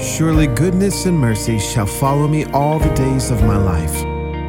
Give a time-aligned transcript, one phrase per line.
[0.00, 3.94] Surely goodness and mercy shall follow me all the days of my life,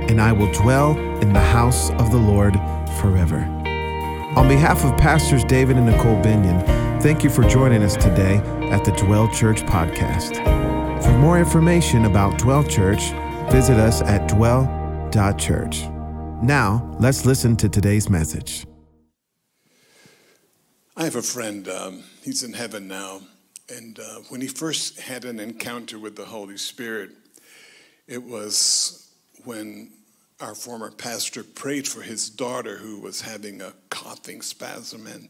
[0.09, 2.53] and I will dwell in the house of the Lord
[3.01, 3.39] forever.
[4.37, 6.63] On behalf of Pastors David and Nicole Binion,
[7.01, 8.37] thank you for joining us today
[8.69, 10.35] at the Dwell Church podcast.
[11.03, 13.11] For more information about Dwell Church,
[13.51, 15.87] visit us at dwell.church.
[16.43, 18.67] Now, let's listen to today's message.
[20.95, 23.21] I have a friend, um, he's in heaven now,
[23.75, 27.11] and uh, when he first had an encounter with the Holy Spirit,
[28.07, 29.11] it was
[29.43, 29.91] when
[30.41, 35.05] our former pastor prayed for his daughter who was having a coughing spasm.
[35.05, 35.29] And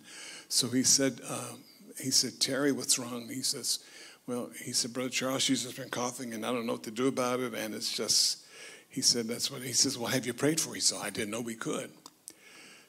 [0.50, 1.54] so he said, uh,
[2.00, 3.28] he said, Terry, what's wrong?
[3.28, 3.80] He says,
[4.28, 6.92] well, he said, Brother Charles, she's just been coughing and I don't know what to
[6.92, 7.54] do about it.
[7.56, 8.46] And it's just,
[8.88, 10.76] he said, that's what he says, well, have you prayed for her?
[10.76, 11.90] He said, I didn't know we could.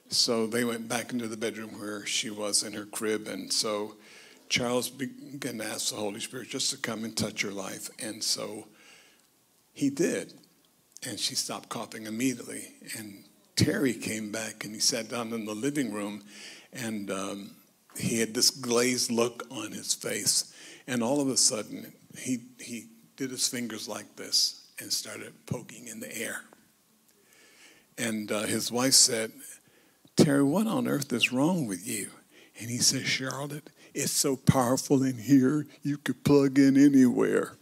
[0.08, 3.28] So they went back into the bedroom where she was in her crib.
[3.28, 3.94] And so
[4.50, 7.88] Charles began to ask the Holy Spirit just to come and touch her life.
[8.02, 8.66] And so
[9.72, 10.34] he did.
[11.06, 12.64] And she stopped coughing immediately.
[12.98, 16.25] And Terry came back and he sat down in the living room
[16.72, 17.50] and um,
[17.97, 20.53] he had this glazed look on his face.
[20.88, 25.86] And all of a sudden, he, he did his fingers like this and started poking
[25.86, 26.42] in the air.
[27.97, 29.30] And uh, his wife said,
[30.16, 32.10] Terry, what on earth is wrong with you?
[32.58, 37.56] And he said, Charlotte, it's so powerful in here, you could plug in anywhere.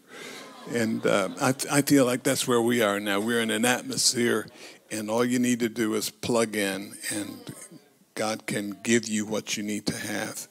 [0.70, 3.20] And uh, I, I feel like that's where we are now.
[3.20, 4.46] We're in an atmosphere,
[4.90, 7.54] and all you need to do is plug in, and
[8.14, 10.46] God can give you what you need to have.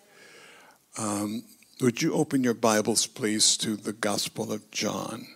[0.98, 1.44] Um,
[1.82, 5.28] would you open your Bibles, please, to the Gospel of John?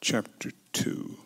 [0.00, 1.16] chapter 2.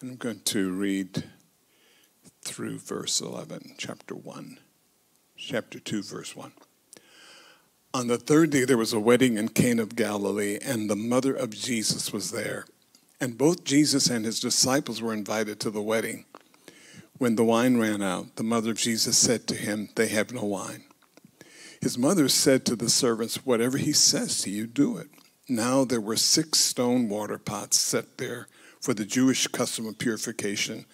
[0.00, 1.24] I'm going to read
[2.42, 4.60] through verse 11, chapter 1,
[5.36, 6.52] chapter 2, verse 1.
[7.94, 11.34] On the third day, there was a wedding in Cana of Galilee, and the mother
[11.34, 12.66] of Jesus was there.
[13.18, 16.26] And both Jesus and his disciples were invited to the wedding.
[17.16, 20.44] When the wine ran out, the mother of Jesus said to him, They have no
[20.44, 20.84] wine.
[21.80, 25.08] His mother said to the servants, Whatever he says to you, do it.
[25.48, 28.48] Now there were six stone water pots set there
[28.80, 30.84] for the Jewish custom of purification,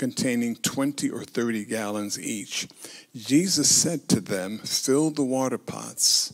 [0.00, 2.66] containing 20 or 30 gallons each.
[3.14, 6.32] Jesus said to them, Fill the water pots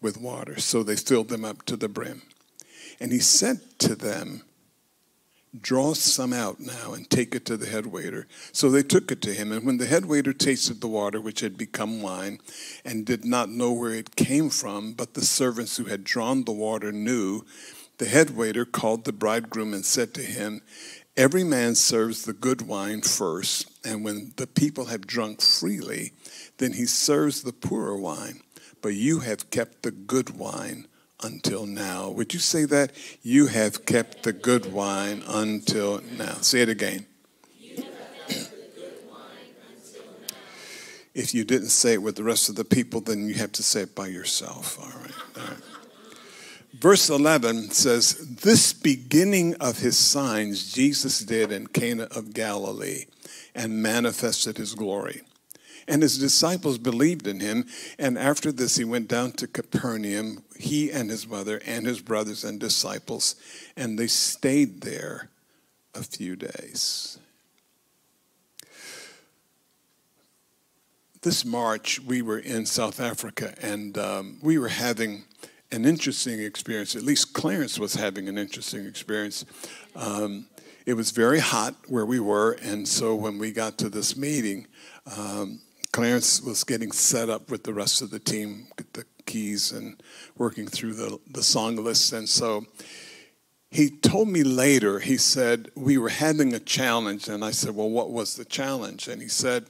[0.00, 0.58] with water.
[0.58, 2.22] So they filled them up to the brim.
[2.98, 4.42] And he said to them,
[5.58, 8.26] Draw some out now and take it to the head waiter.
[8.50, 9.52] So they took it to him.
[9.52, 12.40] And when the head waiter tasted the water, which had become wine,
[12.84, 16.52] and did not know where it came from, but the servants who had drawn the
[16.52, 17.44] water knew,
[17.98, 20.62] the head waiter called the bridegroom and said to him,
[21.18, 26.12] Every man serves the good wine first, and when the people have drunk freely,
[26.58, 28.40] then he serves the poorer wine.
[28.80, 30.86] But you have kept the good wine
[31.20, 32.08] until now.
[32.10, 32.92] Would you say that?
[33.20, 36.34] You have kept the good wine until now.
[36.34, 37.04] Say it again.
[41.14, 43.64] If you didn't say it with the rest of the people, then you have to
[43.64, 44.78] say it by yourself.
[44.78, 45.10] All right.
[45.36, 45.77] All right.
[46.72, 53.06] Verse 11 says, This beginning of his signs Jesus did in Cana of Galilee
[53.54, 55.22] and manifested his glory.
[55.88, 57.66] And his disciples believed in him.
[57.98, 62.44] And after this, he went down to Capernaum, he and his mother and his brothers
[62.44, 63.36] and disciples,
[63.74, 65.30] and they stayed there
[65.94, 67.18] a few days.
[71.22, 75.24] This March, we were in South Africa, and um, we were having
[75.70, 76.96] an interesting experience.
[76.96, 79.44] At least Clarence was having an interesting experience.
[79.94, 80.46] Um,
[80.86, 84.66] it was very hot where we were, and so when we got to this meeting,
[85.16, 85.60] um,
[85.92, 90.02] Clarence was getting set up with the rest of the team, the keys and
[90.36, 92.12] working through the, the song list.
[92.12, 92.64] And so
[93.70, 97.28] he told me later, he said, We were having a challenge.
[97.28, 99.08] And I said, Well, what was the challenge?
[99.08, 99.66] And he said,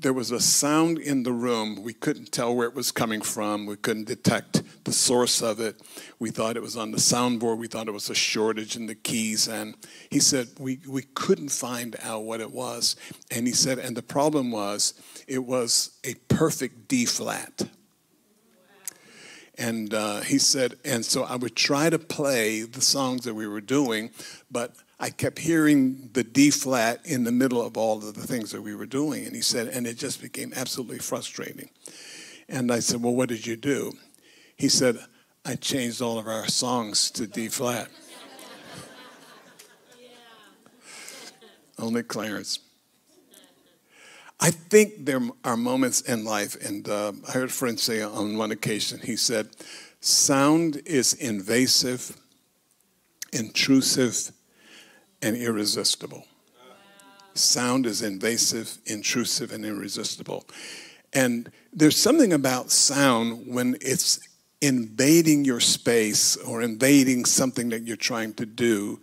[0.00, 1.82] there was a sound in the room.
[1.82, 3.66] We couldn't tell where it was coming from.
[3.66, 5.80] We couldn't detect the source of it.
[6.18, 7.58] We thought it was on the soundboard.
[7.58, 9.46] We thought it was a shortage in the keys.
[9.46, 9.74] And
[10.08, 12.96] he said, we, we couldn't find out what it was.
[13.30, 14.94] And he said, and the problem was,
[15.28, 17.68] it was a perfect D flat.
[19.58, 23.46] And uh, he said, and so I would try to play the songs that we
[23.46, 24.10] were doing,
[24.50, 28.50] but I kept hearing the D flat in the middle of all of the things
[28.50, 29.24] that we were doing.
[29.24, 31.70] And he said, and it just became absolutely frustrating.
[32.50, 33.94] And I said, well, what did you do?
[34.56, 34.98] He said,
[35.42, 37.88] I changed all of our songs to D flat.
[41.78, 42.58] Only Clarence.
[44.38, 48.36] I think there are moments in life, and uh, I heard a friend say on
[48.36, 49.48] one occasion, he said,
[50.00, 52.18] sound is invasive,
[53.32, 54.32] intrusive,
[55.22, 56.24] and irresistible.
[57.34, 60.46] Sound is invasive, intrusive, and irresistible.
[61.12, 64.20] And there's something about sound when it's
[64.60, 69.00] invading your space or invading something that you're trying to do.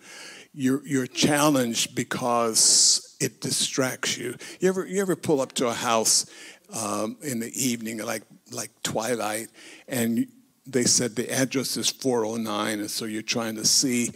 [0.54, 4.36] You're, you're challenged because it distracts you.
[4.60, 6.26] You ever you ever pull up to a house
[6.74, 9.48] um, in the evening, like like twilight,
[9.88, 10.28] and
[10.66, 14.12] they said the address is 409, and so you're trying to see,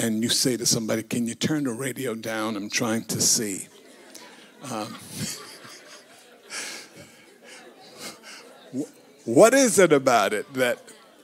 [0.00, 2.56] and you say to somebody, "Can you turn the radio down?
[2.56, 3.68] I'm trying to see."
[4.70, 4.94] Um,
[9.24, 10.78] what is it about it that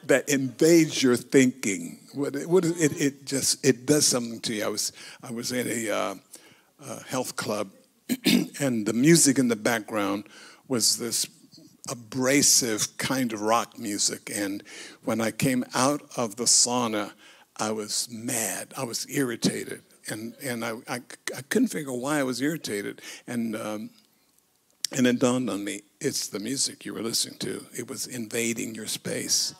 [0.05, 1.99] that invades your thinking?
[2.15, 4.65] What, what it, it just it does something to you.
[4.65, 4.93] I was
[5.23, 6.15] I was in a uh,
[6.85, 7.71] uh, health club,
[8.61, 10.25] and the music in the background
[10.69, 11.27] was this
[11.89, 14.31] abrasive kind of rock music.
[14.35, 14.63] And
[15.05, 17.13] when I came out of the sauna,
[17.59, 18.75] I was mad.
[18.77, 19.83] I was irritated.
[20.09, 21.01] And, and I, I,
[21.37, 23.03] I couldn't figure why I was irritated.
[23.27, 23.91] And, um,
[24.97, 28.75] and it dawned on me it's the music you were listening to, it was invading
[28.75, 29.55] your space.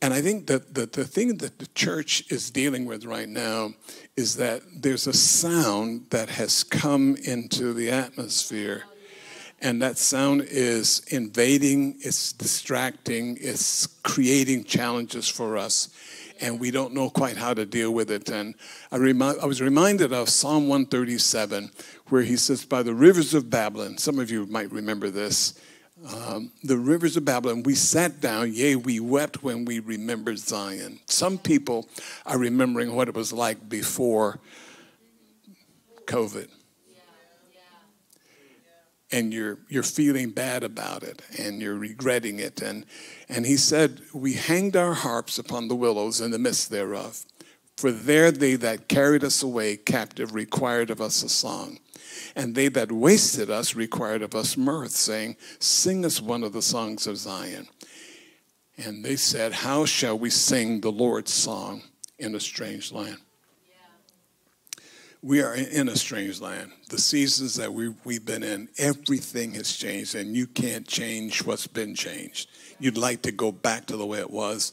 [0.00, 3.74] And I think that the, the thing that the church is dealing with right now
[4.16, 8.84] is that there's a sound that has come into the atmosphere.
[9.60, 15.88] And that sound is invading, it's distracting, it's creating challenges for us.
[16.40, 18.28] And we don't know quite how to deal with it.
[18.28, 18.54] And
[18.92, 21.70] I, remi- I was reminded of Psalm 137,
[22.08, 25.54] where he says, By the rivers of Babylon, some of you might remember this
[26.06, 31.00] um, the rivers of Babylon, we sat down, yea, we wept when we remembered Zion.
[31.06, 31.88] Some people
[32.24, 34.38] are remembering what it was like before
[36.06, 36.48] COVID.
[39.10, 42.60] And you're, you're feeling bad about it and you're regretting it.
[42.60, 42.84] And,
[43.28, 47.24] and he said, We hanged our harps upon the willows in the midst thereof.
[47.78, 51.78] For there they that carried us away captive required of us a song.
[52.34, 56.60] And they that wasted us required of us mirth, saying, Sing us one of the
[56.60, 57.68] songs of Zion.
[58.76, 61.82] And they said, How shall we sing the Lord's song
[62.18, 63.18] in a strange land?
[65.20, 66.70] We are in a strange land.
[66.90, 71.66] The seasons that we, we've been in, everything has changed, and you can't change what's
[71.66, 72.48] been changed.
[72.78, 74.72] You'd like to go back to the way it was,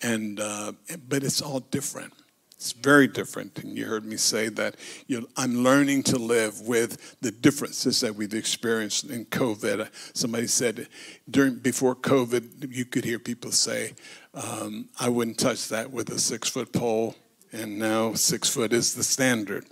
[0.00, 0.72] and uh,
[1.08, 2.14] but it's all different.
[2.56, 3.58] It's very different.
[3.58, 4.76] And you heard me say that
[5.08, 9.90] you know, I'm learning to live with the differences that we've experienced in COVID.
[10.16, 10.88] Somebody said
[11.28, 13.92] during before COVID, you could hear people say,
[14.32, 17.14] um, I wouldn't touch that with a six foot pole.
[17.52, 19.66] And now six foot is the standard.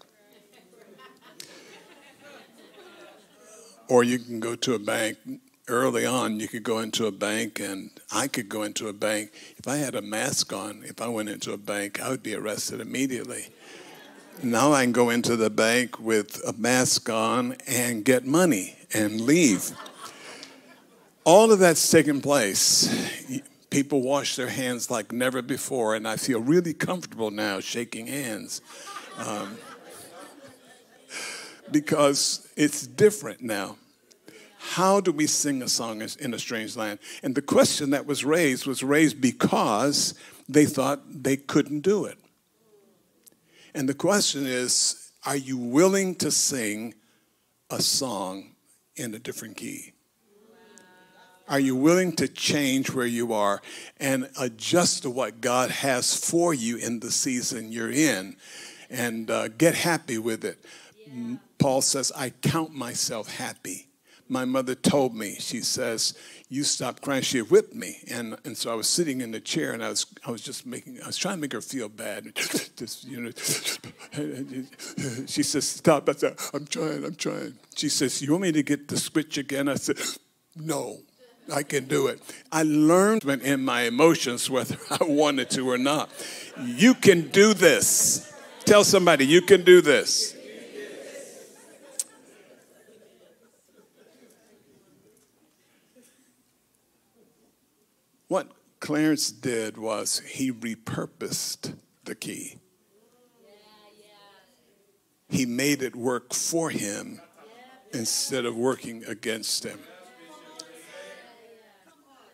[3.91, 5.19] Or you can go to a bank
[5.67, 9.33] early on, you could go into a bank, and I could go into a bank.
[9.57, 12.35] If I had a mask on, if I went into a bank, I would be
[12.35, 13.49] arrested immediately.
[14.43, 19.21] Now I can go into the bank with a mask on and get money and
[19.21, 19.73] leave.
[21.25, 23.43] All of that's taken place.
[23.71, 28.63] People wash their hands like never before, and I feel really comfortable now shaking hands.
[29.19, 29.59] Um,
[31.73, 33.77] because it's different now.
[34.59, 36.99] How do we sing a song in a strange land?
[37.23, 40.15] And the question that was raised was raised because
[40.49, 42.19] they thought they couldn't do it.
[43.75, 46.95] And the question is are you willing to sing
[47.71, 48.51] a song
[48.97, 49.93] in a different key?
[51.49, 53.61] Are you willing to change where you are
[53.99, 58.37] and adjust to what God has for you in the season you're in
[58.89, 60.65] and uh, get happy with it?
[61.59, 63.91] Paul says, I count myself happy
[64.31, 66.15] my mother told me, she says,
[66.49, 67.23] you stop crying.
[67.23, 67.99] She whipped me.
[68.09, 70.65] And, and so I was sitting in the chair and I was, I was just
[70.65, 72.33] making, I was trying to make her feel bad.
[72.77, 73.31] just, you know,
[75.27, 76.09] she says, stop.
[76.09, 77.55] I said, I'm trying, I'm trying.
[77.77, 79.69] She says, you want me to get the switch again?
[79.69, 79.99] I said,
[80.55, 80.99] no,
[81.53, 82.23] I can do it.
[82.53, 86.09] I learned in my emotions whether I wanted to or not.
[86.57, 88.33] You can do this.
[88.65, 90.37] Tell somebody, you can do this.
[98.31, 98.47] What,
[98.81, 102.59] Clarence did was he repurposed the key.
[105.29, 107.21] He made it work for him
[107.93, 109.79] instead of working against him.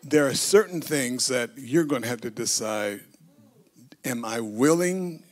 [0.03, 3.01] There are certain things that you're going to have to decide
[4.05, 5.23] am I willing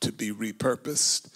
[0.00, 1.30] to be repurposed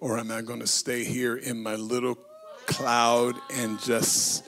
[0.00, 2.18] or am I going to stay here in my little
[2.66, 4.44] cloud and just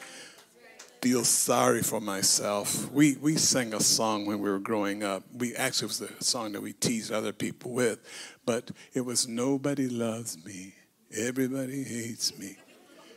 [1.02, 2.90] feel sorry for myself.
[2.92, 5.24] We, we sang a song when we were growing up.
[5.36, 7.98] We actually was a song that we teased other people with,
[8.46, 10.74] but it was Nobody Loves Me,
[11.12, 12.56] Everybody Hates Me.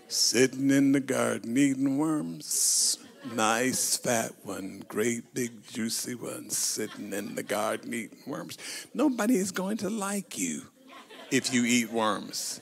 [0.07, 2.97] Sitting in the garden eating worms.
[3.33, 8.57] Nice fat one, great big juicy one, sitting in the garden eating worms.
[8.95, 10.63] Nobody is going to like you
[11.29, 12.61] if you eat worms.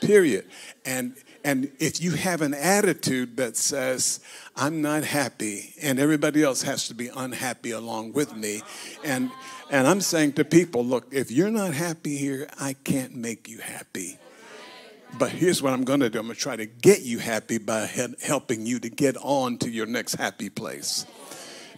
[0.00, 0.46] Period.
[0.84, 1.14] And
[1.44, 4.20] and if you have an attitude that says,
[4.56, 8.62] I'm not happy, and everybody else has to be unhappy along with me,
[9.04, 9.30] and,
[9.70, 13.58] and I'm saying to people, look, if you're not happy here, I can't make you
[13.58, 14.18] happy.
[15.18, 17.58] But here's what I'm going to do I'm going to try to get you happy
[17.58, 17.88] by
[18.22, 21.04] helping you to get on to your next happy place.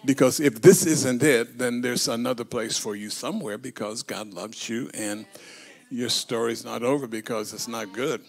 [0.05, 4.69] Because if this isn't it, then there's another place for you somewhere because God loves
[4.69, 5.27] you and
[5.91, 8.23] your story's not over because it's not good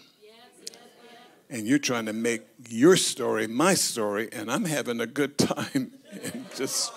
[1.50, 5.92] and you're trying to make your story my story, and I'm having a good time
[6.34, 6.92] and just.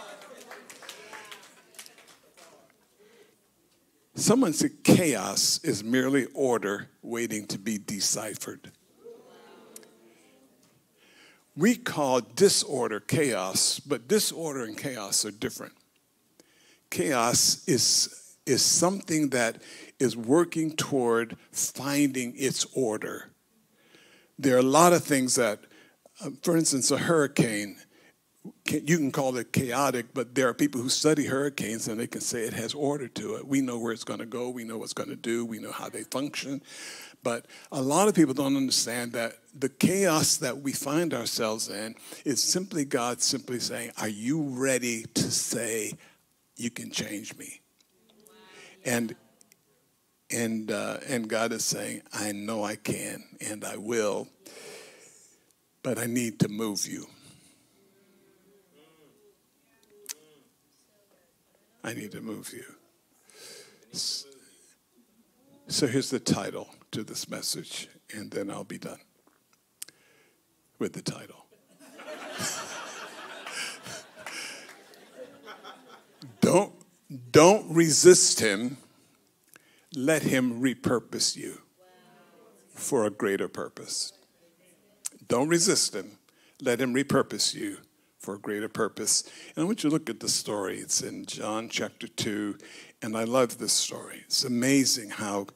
[4.15, 8.71] Someone said chaos is merely order waiting to be deciphered.
[11.55, 15.73] We call disorder chaos, but disorder and chaos are different.
[16.89, 19.61] Chaos is, is something that
[19.99, 23.30] is working toward finding its order
[24.41, 25.59] there are a lot of things that,
[26.23, 27.77] uh, for instance, a hurricane,
[28.65, 32.21] you can call it chaotic, but there are people who study hurricanes and they can
[32.21, 33.47] say it has order to it.
[33.47, 35.71] We know where it's going to go, we know what's going to do, we know
[35.71, 36.63] how they function.
[37.23, 41.93] But a lot of people don't understand that the chaos that we find ourselves in
[42.25, 45.93] is simply God simply saying, Are you ready to say,
[46.55, 47.61] You can change me?
[48.83, 49.15] And
[50.33, 54.27] and, uh, and God is saying, I know I can and I will,
[55.83, 57.07] but I need to move you.
[61.83, 62.63] I need to move you.
[65.67, 68.99] So here's the title to this message, and then I'll be done
[70.77, 71.47] with the title.
[76.41, 76.73] don't,
[77.31, 78.77] don't resist him
[79.95, 81.61] let Him repurpose you
[82.73, 84.13] for a greater purpose.
[85.27, 86.17] Don't resist Him.
[86.61, 87.77] Let Him repurpose you
[88.19, 89.23] for a greater purpose.
[89.55, 90.77] And I want you to look at the story.
[90.77, 92.57] It's in John chapter 2,
[93.01, 94.21] and I love this story.
[94.25, 95.47] It's amazing how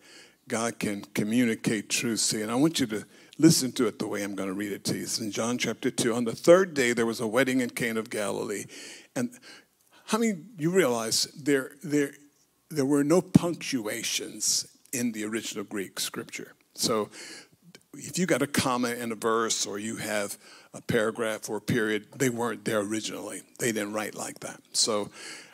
[0.48, 2.44] God can communicate truth to you.
[2.44, 3.06] And I want you to
[3.38, 5.04] listen to it the way I'm going to read it to you.
[5.04, 6.14] It's in John chapter 2.
[6.14, 8.66] On the third day, there was a wedding in Cana of Galilee.
[9.16, 9.32] And
[10.06, 12.14] how many you realize there, there
[12.70, 16.54] there were no punctuations in the original Greek scripture.
[16.74, 17.10] So
[17.94, 20.38] if you got a comma in a verse or you have
[20.74, 23.42] a paragraph or a period, they weren't there originally.
[23.60, 24.60] They didn't write like that.
[24.74, 25.10] So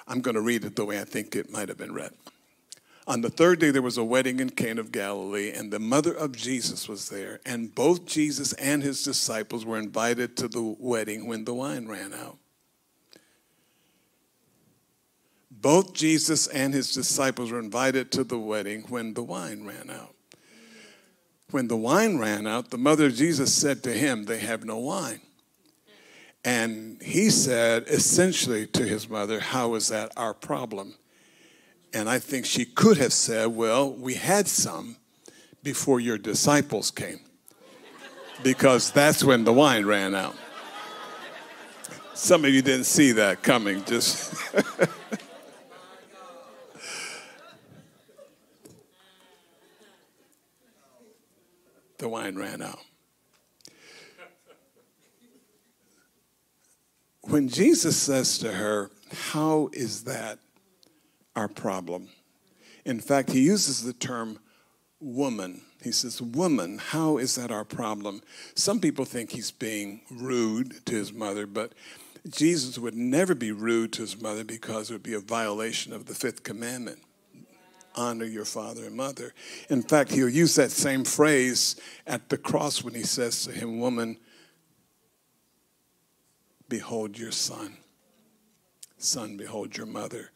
[0.08, 2.12] I'm going to read it the way I think it might have been read.
[3.08, 6.13] On the third day, there was a wedding in Cana of Galilee, and the mother
[6.13, 7.39] of Jesus was there.
[7.46, 12.13] And both Jesus and his disciples were invited to the wedding when the wine ran
[12.13, 12.38] out.
[15.62, 20.15] Both Jesus and his disciples were invited to the wedding when the wine ran out.
[21.51, 24.80] When the wine ran out, the mother of Jesus said to him, They have no
[24.80, 25.22] wine.
[26.44, 30.96] And he said essentially to his mother, How is that our problem?
[31.94, 34.98] And I think she could have said, Well, we had some
[35.62, 37.20] before your disciples came,
[38.41, 40.36] because that's when the wine ran out.
[42.15, 44.34] Some of you didn't see that coming, just.
[52.01, 52.79] the wine ran out.
[57.22, 58.89] When Jesus says to her,
[59.31, 60.39] How is that
[61.36, 62.10] our problem?
[62.84, 64.39] In fact, he uses the term
[65.00, 65.62] woman.
[65.84, 68.22] He says, Woman, how is that our problem?
[68.55, 71.74] Some people think he's being rude to his mother, but
[72.27, 76.08] Jesus would never be rude to his mother because it would be a violation of
[76.08, 77.00] the fifth commandment
[77.95, 79.33] honor your father and mother.
[79.69, 81.75] In fact, he'll use that same phrase
[82.07, 84.17] at the cross when he says to him, Woman,
[86.69, 87.77] behold your son.
[88.98, 90.31] Son, behold your mother.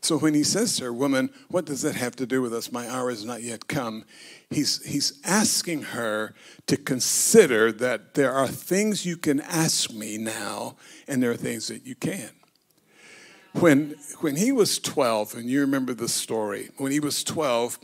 [0.00, 2.70] So when he says to her, Woman, what does that have to do with us?
[2.70, 4.04] My hour has not yet come.
[4.50, 6.34] He's, he's asking her
[6.66, 10.76] to consider that there are things you can ask me now,
[11.08, 12.34] and there are things that you can't.
[13.60, 17.78] When, when he was 12, and you remember the story, when he was 12,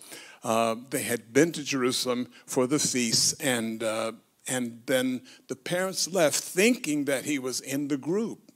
[0.45, 4.13] uh, they had been to Jerusalem for the feast, and, uh,
[4.47, 8.53] and then the parents left thinking that he was in the group.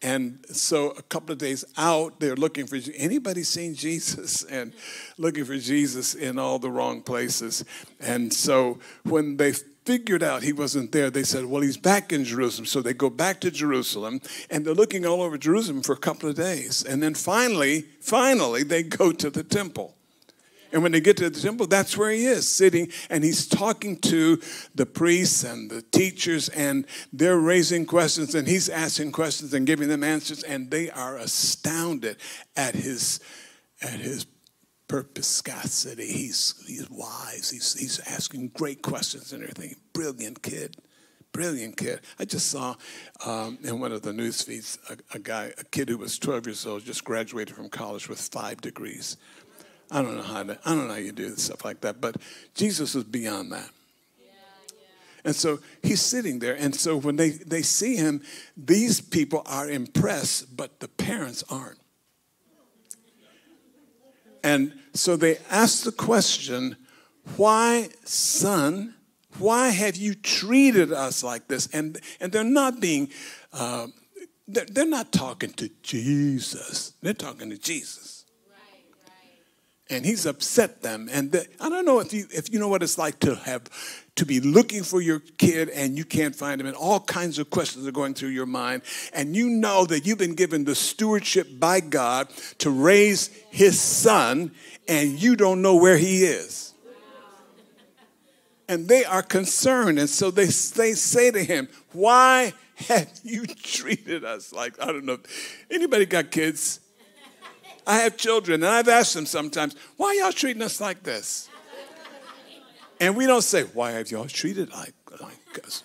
[0.00, 4.72] And so a couple of days out, they're looking for anybody seen Jesus and
[5.18, 7.64] looking for Jesus in all the wrong places.
[7.98, 9.54] And so when they
[9.86, 12.66] figured out he wasn't there, they said, Well, he's back in Jerusalem.
[12.66, 16.28] So they go back to Jerusalem and they're looking all over Jerusalem for a couple
[16.28, 16.84] of days.
[16.84, 19.94] And then finally, finally, they go to the temple.
[20.72, 23.98] And when they get to the temple, that's where he is sitting, and he's talking
[24.00, 24.40] to
[24.74, 29.88] the priests and the teachers, and they're raising questions, and he's asking questions and giving
[29.88, 32.16] them answers, and they are astounded
[32.56, 33.20] at his
[33.80, 34.26] at his
[34.88, 36.06] perspicacity.
[36.06, 37.50] He's he's wise.
[37.50, 39.76] He's he's asking great questions and everything.
[39.92, 40.76] Brilliant kid.
[41.32, 42.00] Brilliant kid.
[42.18, 42.76] I just saw
[43.24, 46.46] um, in one of the news feeds a, a guy, a kid who was 12
[46.46, 49.18] years old, just graduated from college with five degrees.
[49.90, 52.16] I don't know how to, I don't know how you do stuff like that, but
[52.54, 53.68] Jesus was beyond that.
[55.26, 56.54] And so he's sitting there.
[56.54, 58.22] And so when they, they see him,
[58.56, 61.78] these people are impressed, but the parents aren't.
[64.46, 66.76] And so they ask the question,
[67.36, 68.94] Why, son,
[69.38, 71.66] why have you treated us like this?
[71.72, 73.10] And, and they're not being,
[73.52, 73.88] uh,
[74.46, 78.16] they're, they're not talking to Jesus, they're talking to Jesus
[79.88, 81.08] and he's upset them.
[81.12, 83.70] And the, I don't know if you if you know what it's like to have
[84.16, 87.50] to be looking for your kid and you can't find him, and all kinds of
[87.50, 88.82] questions are going through your mind,
[89.12, 94.50] and you know that you've been given the stewardship by God to raise his son,
[94.88, 96.72] and you don't know where he is.
[98.68, 102.52] And they are concerned, and so they, they say to him, Why
[102.88, 105.18] have you treated us like I don't know?
[105.70, 106.80] Anybody got kids?
[107.86, 111.48] I have children, and I've asked them sometimes, why y'all treating us like this?
[113.00, 115.82] And we don't say, why have y'all treated like, like us?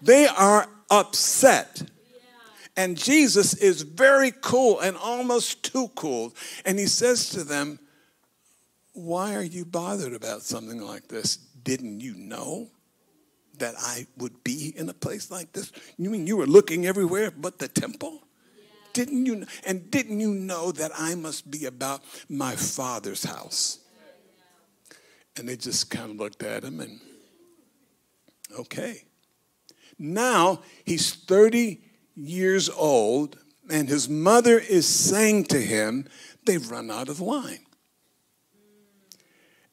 [0.00, 1.82] They are upset.
[2.76, 6.34] And Jesus is very cool and almost too cool.
[6.64, 7.78] And he says to them,
[8.92, 11.36] Why are you bothered about something like this?
[11.36, 12.68] Didn't you know
[13.58, 15.70] that I would be in a place like this?
[15.96, 18.20] You mean you were looking everywhere but the temple?
[18.92, 23.78] Didn't you and didn't you know that I must be about my father's house?
[25.36, 27.00] And they just kind of looked at him and
[28.58, 29.04] okay.
[29.98, 31.80] Now he's 30
[32.14, 33.38] years old
[33.70, 36.06] and his mother is saying to him,
[36.44, 37.66] they've run out of wine.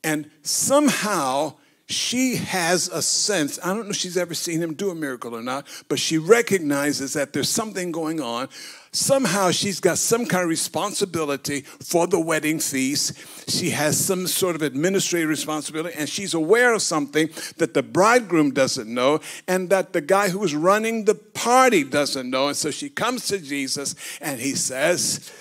[0.04, 1.56] And somehow
[1.88, 3.60] she has a sense.
[3.64, 6.18] I don't know if she's ever seen him do a miracle or not, but she
[6.18, 8.50] recognizes that there's something going on.
[8.94, 13.14] Somehow she's got some kind of responsibility for the wedding feast.
[13.50, 18.52] She has some sort of administrative responsibility, and she's aware of something that the bridegroom
[18.52, 22.50] doesn't know, and that the guy who is running the party doesn't know.
[22.50, 25.32] And so she comes to Jesus, and he says,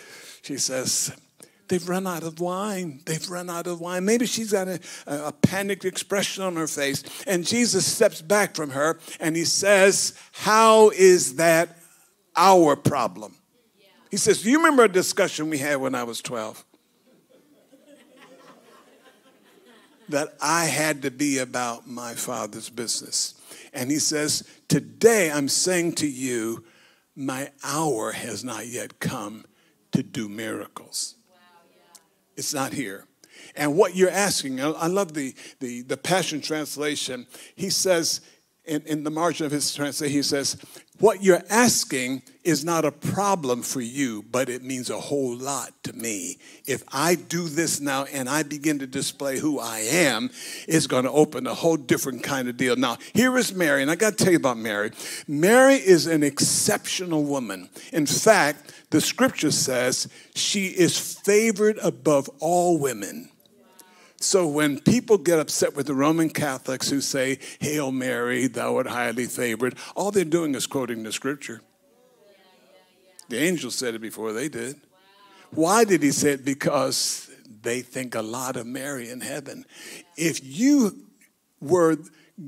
[0.42, 1.12] She says,
[1.66, 3.00] They've run out of wine.
[3.04, 4.04] They've run out of wine.
[4.04, 7.04] Maybe she's got a, a, panicked expression on her face.
[7.28, 11.78] And Jesus steps back from her and he says, How is that
[12.34, 13.36] our problem?
[14.10, 16.64] He says, Do you remember a discussion we had when I was 12?
[20.10, 23.34] that I had to be about my father's business.
[23.72, 26.64] And he says, Today I'm saying to you,
[27.16, 29.44] my hour has not yet come
[29.92, 31.16] to do miracles.
[32.36, 33.06] It's not here.
[33.56, 37.26] And what you're asking, I love the, the, the Passion Translation.
[37.54, 38.20] He says,
[38.70, 40.56] in, in the margin of his translation, he says,
[41.00, 45.72] What you're asking is not a problem for you, but it means a whole lot
[45.82, 46.38] to me.
[46.66, 50.30] If I do this now and I begin to display who I am,
[50.68, 52.76] it's going to open a whole different kind of deal.
[52.76, 54.92] Now, here is Mary, and I got to tell you about Mary.
[55.26, 57.68] Mary is an exceptional woman.
[57.92, 63.29] In fact, the scripture says she is favored above all women.
[64.20, 68.86] So when people get upset with the Roman Catholics who say, Hail Mary, thou art
[68.86, 71.62] highly favored, all they're doing is quoting the scripture.
[73.30, 74.78] The angel said it before they did.
[75.52, 76.44] Why did he say it?
[76.44, 77.30] Because
[77.62, 79.64] they think a lot of Mary in heaven.
[80.16, 81.06] If you
[81.60, 81.96] were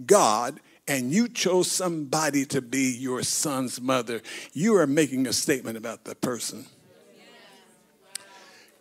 [0.05, 4.21] God and you chose somebody to be your son's mother,
[4.53, 6.67] you are making a statement about the person.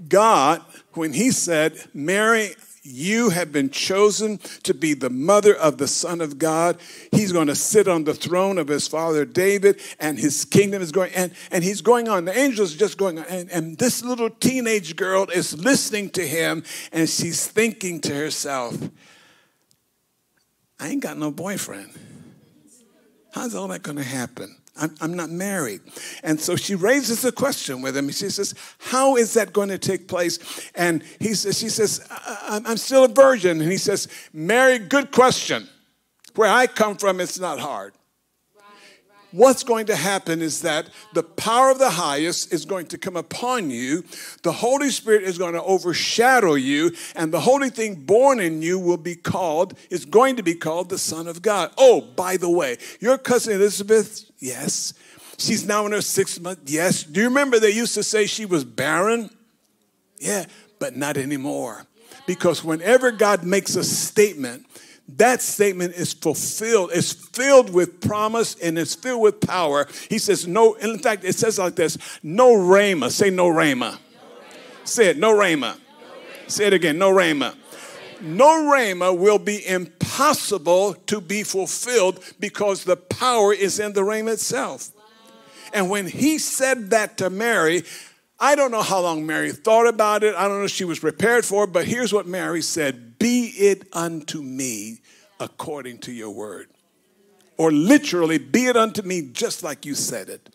[0.10, 0.62] God,
[0.94, 6.20] when He said, Mary, you have been chosen to be the mother of the Son
[6.20, 6.80] of God.
[7.12, 10.92] He's going to sit on the throne of his father David, and his kingdom is
[10.92, 12.26] going, and, and he's going on.
[12.26, 13.26] The angel's just going on.
[13.26, 18.78] And, and this little teenage girl is listening to him, and she's thinking to herself,
[20.80, 21.92] I ain't got no boyfriend.
[23.34, 24.58] How's all that going to happen?
[24.78, 25.82] I'm, I'm, not married.
[26.24, 28.10] And so she raises a question with him.
[28.10, 30.40] She says, How is that going to take place?
[30.76, 32.08] And he says, She says,
[32.48, 33.62] I'm still a virgin.
[33.62, 35.68] And he says, Mary, good question.
[36.36, 37.94] Where I come from, it's not hard
[39.32, 43.16] what's going to happen is that the power of the highest is going to come
[43.16, 44.04] upon you.
[44.44, 48.80] The Holy Spirit is going to overshadow you, and the holy thing born in you
[48.80, 51.72] will be called, is going to be called the Son of God.
[51.78, 54.94] Oh, by the way, your cousin Elizabeth, yes.
[55.38, 57.04] She's now in her sixth month, yes.
[57.04, 59.30] Do you remember they used to say she was barren?
[60.20, 60.46] Yeah,
[60.80, 61.88] but not anymore.
[62.28, 64.68] Because whenever God makes a statement,
[65.18, 66.92] that statement is fulfilled.
[66.94, 69.88] It's filled with promise and it's filled with power.
[70.10, 73.10] He says, no, in fact, it says like this no rhema.
[73.12, 73.92] Say no rhema.
[73.92, 74.00] No
[74.86, 75.76] Say it, no rhema.
[75.76, 75.80] No
[76.48, 77.56] Say it again, no rhema.
[78.22, 84.34] No rhema will be impossible to be fulfilled because the power is in the rhema
[84.34, 84.90] itself.
[85.74, 87.84] And when he said that to Mary,
[88.40, 90.36] I don't know how long Mary thought about it.
[90.36, 93.46] I don't know if she was prepared for it, but here's what Mary said Be
[93.46, 95.00] it unto me
[95.40, 96.70] according to your word.
[97.58, 100.50] Or literally, be it unto me just like you said it.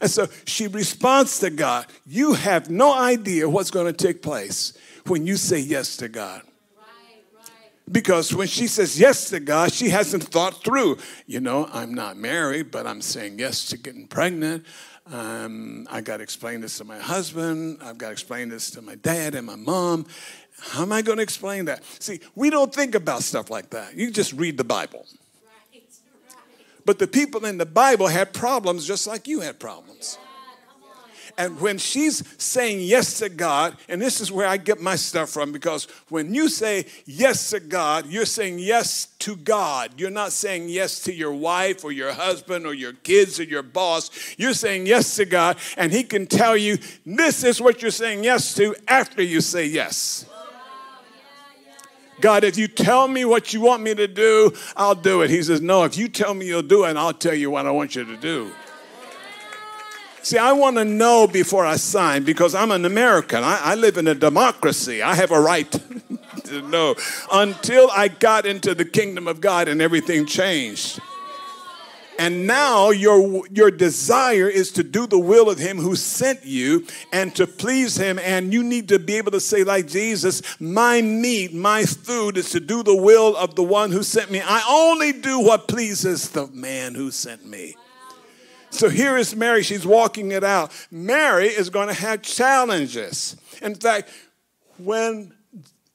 [0.00, 1.86] And so she responds to God.
[2.06, 4.72] You have no idea what's going to take place
[5.06, 6.42] when you say yes to God.
[7.90, 12.16] Because when she says yes to God, she hasn't thought through, you know, I'm not
[12.16, 14.64] married, but I'm saying yes to getting pregnant.
[15.10, 17.78] Um, I got to explain this to my husband.
[17.82, 20.06] I've got to explain this to my dad and my mom.
[20.60, 21.82] How am I going to explain that?
[22.00, 23.96] See, we don't think about stuff like that.
[23.96, 25.06] You just read the Bible.
[25.72, 25.82] Right,
[26.24, 26.34] right.
[26.84, 30.18] But the people in the Bible had problems just like you had problems.
[31.38, 35.30] And when she's saying yes to God, and this is where I get my stuff
[35.30, 39.92] from, because when you say yes to God, you're saying yes to God.
[39.98, 43.62] You're not saying yes to your wife or your husband or your kids or your
[43.62, 44.10] boss.
[44.36, 48.24] You're saying yes to God, and He can tell you this is what you're saying
[48.24, 50.26] yes to after you say yes.
[52.20, 55.30] God, if you tell me what you want me to do, I'll do it.
[55.30, 57.70] He says, No, if you tell me you'll do it, I'll tell you what I
[57.70, 58.50] want you to do.
[60.22, 63.42] See, I want to know before I sign because I'm an American.
[63.42, 65.00] I, I live in a democracy.
[65.00, 65.70] I have a right
[66.44, 66.96] to know.
[67.32, 71.00] Until I got into the kingdom of God and everything changed.
[72.18, 76.84] And now your, your desire is to do the will of him who sent you
[77.12, 78.18] and to please him.
[78.18, 82.50] And you need to be able to say, like Jesus, my meat, my food is
[82.50, 84.42] to do the will of the one who sent me.
[84.44, 87.76] I only do what pleases the man who sent me.
[88.70, 90.72] So here is Mary, she's walking it out.
[90.90, 93.36] Mary is going to have challenges.
[93.62, 94.10] In fact,
[94.76, 95.32] when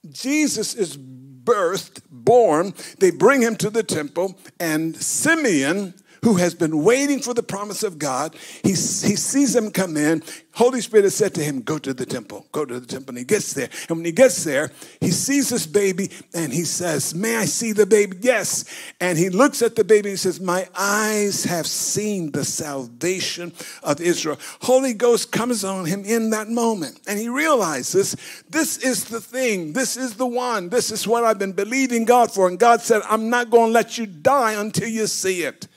[0.09, 6.83] Jesus is birthed, born, they bring him to the temple, and Simeon who has been
[6.83, 8.35] waiting for the promise of God.
[8.63, 10.23] He, he sees them come in.
[10.53, 13.11] Holy Spirit has said to him, Go to the temple, go to the temple.
[13.11, 13.69] And he gets there.
[13.89, 17.73] And when he gets there, he sees this baby and he says, May I see
[17.73, 18.17] the baby?
[18.21, 18.65] Yes.
[19.01, 23.99] And he looks at the baby and says, My eyes have seen the salvation of
[23.99, 24.39] Israel.
[24.61, 27.01] Holy Ghost comes on him in that moment.
[27.05, 28.15] And he realizes
[28.49, 32.31] this is the thing, this is the one, this is what I've been believing God
[32.31, 32.47] for.
[32.47, 35.67] And God said, I'm not going to let you die until you see it.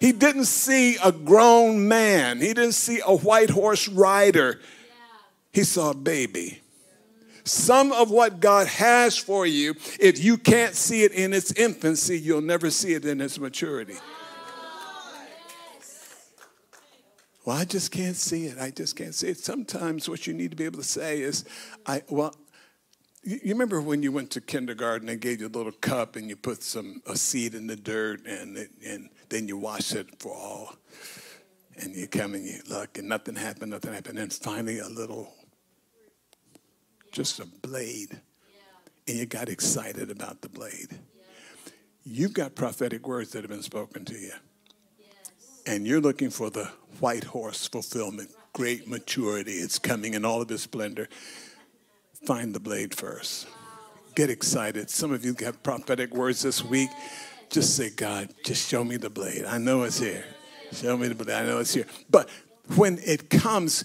[0.00, 2.38] He didn't see a grown man.
[2.38, 4.60] He didn't see a white horse rider.
[5.52, 6.60] He saw a baby.
[7.44, 12.18] Some of what God has for you, if you can't see it in its infancy,
[12.18, 13.96] you'll never see it in its maturity.
[17.44, 18.58] Well, I just can't see it.
[18.58, 19.38] I just can't see it.
[19.38, 21.46] Sometimes what you need to be able to say is,
[21.86, 22.36] I well,
[23.22, 26.36] you remember when you went to kindergarten, they gave you a little cup and you
[26.36, 30.32] put some a seed in the dirt and it, and then you wash it for
[30.32, 30.74] all.
[31.80, 34.18] And you come and you look, and nothing happened, nothing happened.
[34.18, 35.32] And finally, a little,
[37.12, 38.20] just a blade.
[39.06, 40.98] And you got excited about the blade.
[42.04, 44.32] You've got prophetic words that have been spoken to you.
[45.66, 49.52] And you're looking for the white horse fulfillment, great maturity.
[49.52, 51.08] It's coming in all of its splendor.
[52.24, 53.46] Find the blade first.
[54.14, 54.90] Get excited.
[54.90, 56.90] Some of you got prophetic words this week.
[57.50, 59.44] Just say, God, just show me the blade.
[59.44, 60.24] I know it's here.
[60.72, 61.34] Show me the blade.
[61.34, 61.86] I know it's here.
[62.10, 62.28] But
[62.76, 63.84] when it comes,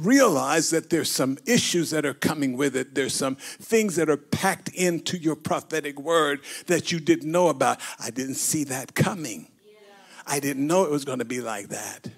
[0.00, 2.94] realize that there's some issues that are coming with it.
[2.94, 7.78] There's some things that are packed into your prophetic word that you didn't know about.
[8.00, 9.48] I didn't see that coming.
[10.26, 12.08] I didn't know it was going to be like that.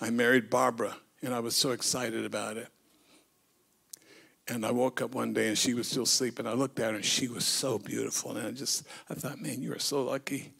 [0.00, 2.68] I married Barbara, and I was so excited about it.
[4.48, 6.46] And I woke up one day and she was still sleeping.
[6.46, 8.36] I looked at her and she was so beautiful.
[8.36, 10.52] And I just, I thought, man, you are so lucky.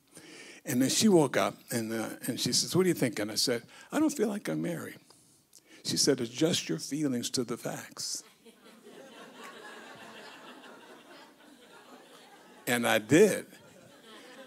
[0.64, 3.18] And then she woke up and, uh, and she says, What do you think?
[3.18, 4.96] And I said, I don't feel like I'm married.
[5.84, 8.24] She said, Adjust your feelings to the facts.
[12.66, 13.44] and I did.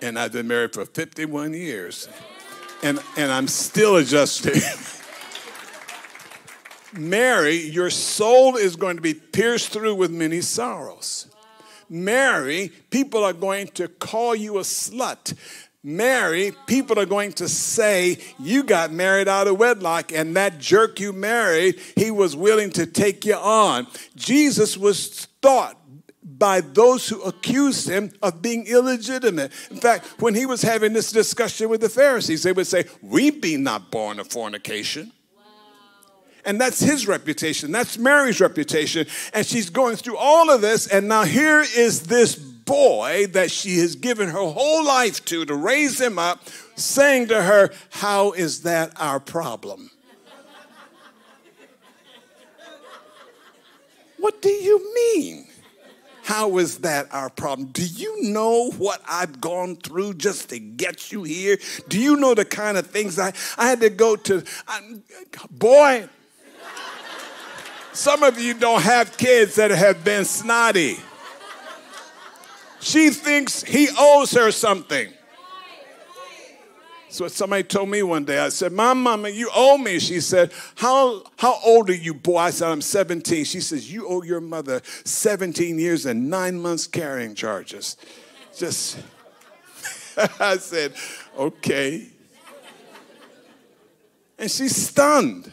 [0.01, 2.09] And I've been married for 51 years.
[2.81, 4.61] And, and I'm still adjusting.
[6.93, 11.27] Mary, your soul is going to be pierced through with many sorrows.
[11.89, 15.33] Mary, people are going to call you a slut.
[15.83, 20.99] Mary, people are going to say, You got married out of wedlock, and that jerk
[20.99, 23.87] you married, he was willing to take you on.
[24.15, 25.79] Jesus was thought
[26.23, 29.51] by those who accused him of being illegitimate.
[29.71, 33.29] In fact, when he was having this discussion with the Pharisees, they would say, We
[33.31, 35.13] be not born of fornication.
[36.47, 37.73] And that's his reputation.
[37.73, 39.05] That's Mary's reputation.
[39.33, 40.87] And she's going through all of this.
[40.87, 45.53] And now here is this boy that she has given her whole life to, to
[45.53, 46.41] raise him up,
[46.77, 49.91] saying to her, How is that our problem?
[54.17, 55.47] what do you mean?
[56.23, 57.69] How is that our problem?
[57.69, 61.57] Do you know what I've gone through just to get you here?
[61.87, 64.43] Do you know the kind of things I, I had to go to?
[64.67, 64.81] I,
[65.49, 66.09] boy,
[67.97, 70.97] some of you don't have kids that have been snotty.
[72.79, 75.11] She thinks he owes her something.
[77.09, 79.97] So somebody told me one day, I said, Mom, Mama, you owe me.
[79.97, 82.37] She said, how, how old are you, boy?
[82.37, 83.45] I said, I'm 17.
[83.45, 87.97] She says, You owe your mother 17 years and nine months carrying charges.
[88.55, 88.99] Just,
[90.39, 90.93] I said,
[91.35, 92.09] Okay.
[94.37, 95.51] And she's stunned.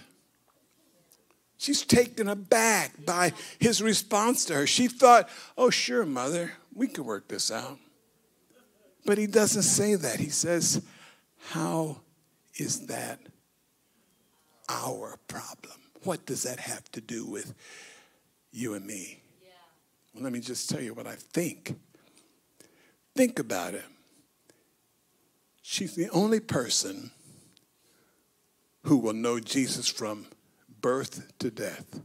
[1.64, 4.66] She's taken aback by his response to her.
[4.66, 7.78] She thought, oh, sure, mother, we can work this out.
[9.06, 10.20] But he doesn't say that.
[10.20, 10.84] He says,
[11.52, 12.02] how
[12.56, 13.18] is that
[14.68, 15.72] our problem?
[16.02, 17.54] What does that have to do with
[18.52, 19.22] you and me?
[19.42, 19.48] Yeah.
[20.12, 21.78] Well, let me just tell you what I think.
[23.16, 23.86] Think about it.
[25.62, 27.10] She's the only person
[28.82, 30.26] who will know Jesus from
[30.84, 31.98] birth to death.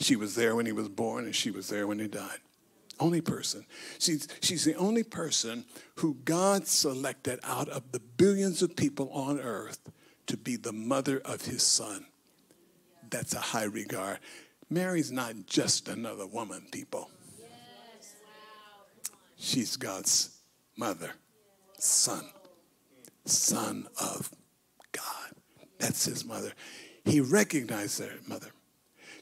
[0.00, 2.38] She was there when he was born, and she was there when he died.
[2.98, 3.66] Only person.
[3.98, 9.38] She's, she's the only person who God selected out of the billions of people on
[9.38, 9.78] earth
[10.26, 12.06] to be the mother of his son.
[13.10, 14.20] That's a high regard.
[14.70, 17.10] Mary's not just another woman, people.
[19.36, 20.30] She's God's
[20.78, 21.10] mother,
[21.76, 22.24] son,
[23.26, 24.30] son of
[24.92, 25.32] God.
[25.78, 26.52] That's his mother.
[27.06, 28.48] He recognized their mother.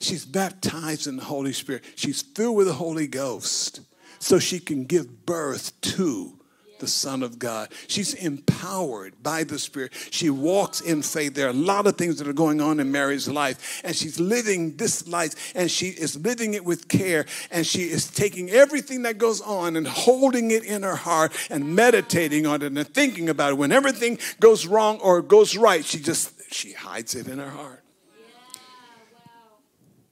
[0.01, 1.85] She's baptized in the Holy Spirit.
[1.95, 3.81] She's filled with the Holy Ghost
[4.19, 6.39] so she can give birth to
[6.81, 7.69] the Son of God.
[7.87, 9.93] She's empowered by the Spirit.
[10.11, 11.35] She walks in faith.
[11.35, 14.19] There are a lot of things that are going on in Mary's life, and she's
[14.19, 19.03] living this life, and she is living it with care, and she is taking everything
[19.03, 23.29] that goes on and holding it in her heart and meditating on it and thinking
[23.29, 23.59] about it.
[23.59, 27.83] When everything goes wrong or goes right, she just she hides it in her heart.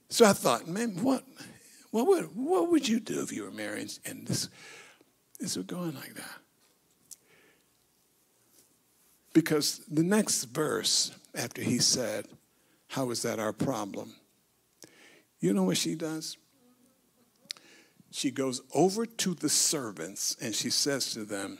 [0.09, 1.25] So I thought, man, what,
[1.91, 4.49] what would, what would you do if you were married and this,
[5.41, 6.39] this was going like that?
[9.33, 12.27] Because the next verse, after he said,
[12.89, 14.15] How is that our problem?
[15.41, 16.37] You know what she does?
[18.11, 21.59] She goes over to the servants and she says to them,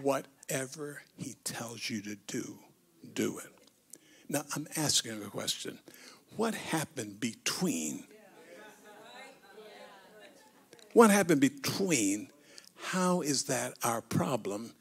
[0.00, 2.58] Whatever he tells you to do,
[3.12, 3.51] do it.
[4.28, 5.78] Now, I'm asking a question.
[6.36, 8.04] What happened between?
[10.92, 12.28] What happened between
[12.76, 14.74] how is that our problem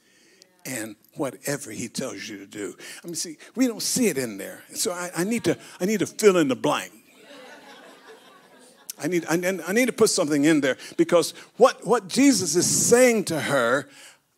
[0.66, 2.76] and whatever he tells you to do?
[3.04, 4.64] I mean, see, we don't see it in there.
[4.74, 6.92] So I, I need to I need to fill in the blank.
[9.02, 12.68] I need, I, I need to put something in there because what, what Jesus is
[12.68, 13.90] saying to her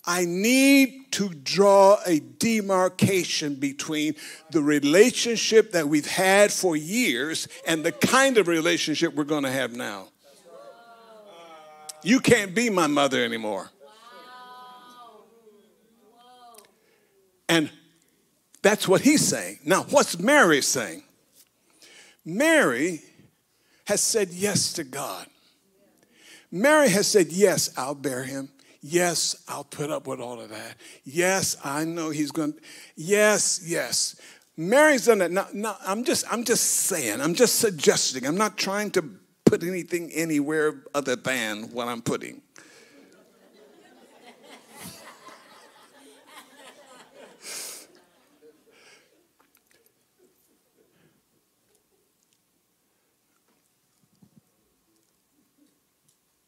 [0.06, 4.16] I need to draw a demarcation between
[4.52, 9.52] the relationship that we've had for years and the kind of relationship we're going to
[9.52, 10.10] have now.
[12.04, 13.70] You can't be my mother anymore.
[17.48, 17.70] And
[18.64, 19.60] That's what he's saying.
[19.66, 21.04] Now, what's Mary saying?
[22.26, 23.02] Mary
[23.86, 25.28] has said yes to God.
[26.50, 28.50] Mary has said, Yes, I'll bear him.
[28.86, 30.76] Yes, I'll put up with all of that.
[31.06, 32.60] Yes, I know he's going to.
[32.98, 34.20] Yes, yes.
[34.58, 35.32] Mary's done that.
[35.32, 38.28] Now, now, I'm just, I'm just saying, I'm just suggesting.
[38.28, 39.10] I'm not trying to
[39.46, 42.42] put anything anywhere other than what I'm putting.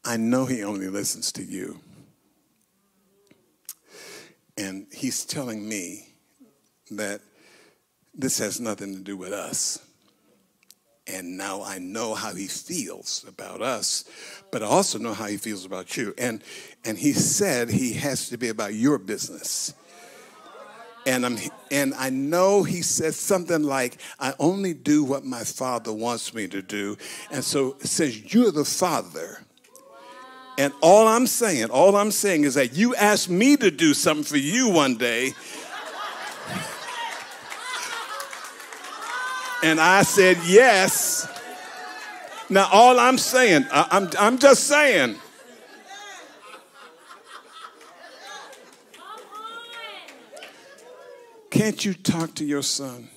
[0.04, 1.80] I know he only listens to you.
[4.58, 6.08] And he's telling me
[6.90, 7.20] that
[8.14, 9.78] this has nothing to do with us.
[11.06, 14.04] And now I know how he feels about us,
[14.50, 16.14] but I also know how he feels about you.
[16.18, 16.42] And,
[16.84, 19.72] and he said he has to be about your business.
[21.06, 21.38] And, I'm,
[21.70, 26.48] and I know he said something like, I only do what my father wants me
[26.48, 26.96] to do.
[27.30, 29.45] And so, since you're the father,
[30.58, 34.24] and all I'm saying, all I'm saying is that you asked me to do something
[34.24, 35.32] for you one day.
[39.62, 41.28] And I said yes.
[42.48, 45.16] Now, all I'm saying, I, I'm, I'm just saying.
[51.50, 53.08] Can't you talk to your son?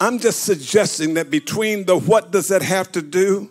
[0.00, 3.50] I'm just suggesting that between the what does that have to do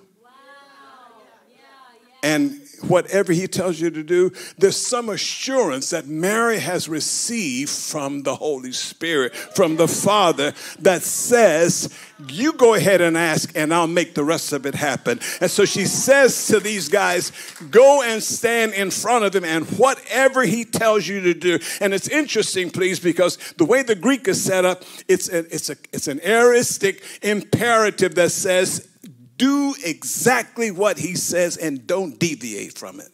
[2.24, 8.24] and whatever he tells you to do, there's some assurance that Mary has received from
[8.24, 11.94] the Holy Spirit, from the Father, that says,
[12.28, 15.20] You go ahead and ask, and I'll make the rest of it happen.
[15.42, 17.32] And so she says to these guys,
[17.72, 21.60] Go and stand in front of him, and whatever he tells you to do.
[21.80, 25.70] And it's interesting, please, because the way the Greek is set up, it's, a, it's,
[25.70, 28.90] a, it's an aoristic imperative that says,
[29.38, 33.10] do exactly what he says and don't deviate from it.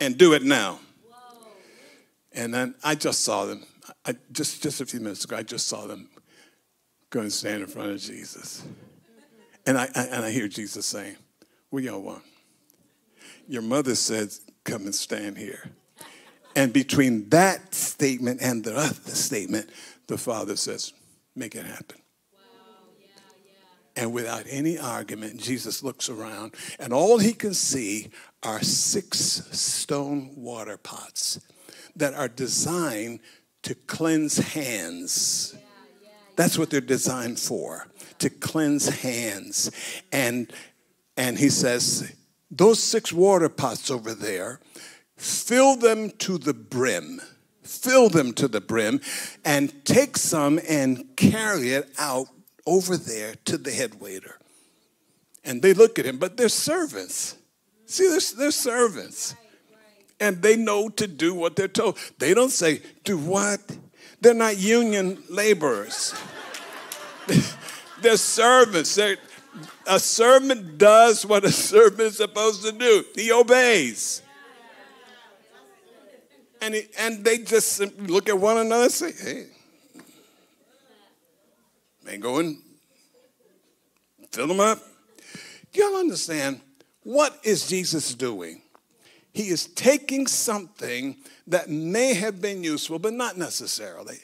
[0.00, 0.80] And do it now.
[2.32, 3.64] And then I just saw them.
[4.04, 6.08] I, just, just a few minutes ago, I just saw them
[7.10, 8.64] go and stand in front of Jesus.
[9.64, 11.16] And I, I and I hear Jesus saying,
[11.70, 12.22] What y'all want?
[13.48, 14.30] Your mother said,
[14.64, 15.70] Come and stand here.
[16.54, 19.70] And between that statement and the other statement,
[20.06, 20.92] the father says,
[21.34, 21.98] Make it happen.
[23.96, 28.10] And without any argument, Jesus looks around, and all he can see
[28.42, 29.18] are six
[29.52, 31.40] stone water pots
[31.96, 33.20] that are designed
[33.62, 35.56] to cleanse hands.
[36.36, 39.70] That's what they're designed for, to cleanse hands.
[40.12, 40.52] And,
[41.16, 42.14] and he says,
[42.50, 44.60] Those six water pots over there,
[45.16, 47.22] fill them to the brim.
[47.62, 49.00] Fill them to the brim
[49.44, 52.28] and take some and carry it out
[52.66, 54.38] over there to the head waiter.
[55.44, 57.36] And they look at him, but they're servants.
[57.86, 59.36] See, they're, they're servants.
[60.18, 61.98] And they know to do what they're told.
[62.18, 63.60] They don't say, do what?
[64.20, 66.14] They're not union laborers.
[68.00, 68.94] they're servants.
[68.94, 69.18] They're,
[69.86, 73.04] a servant does what a servant is supposed to do.
[73.14, 74.22] He obeys.
[76.60, 79.46] And, he, and they just look at one another and say, hey,
[82.06, 82.58] Man, go and
[84.30, 84.78] fill them up.
[85.72, 86.60] Y'all understand
[87.02, 88.62] what is Jesus doing?
[89.32, 91.16] He is taking something
[91.48, 94.18] that may have been useful, but not necessarily.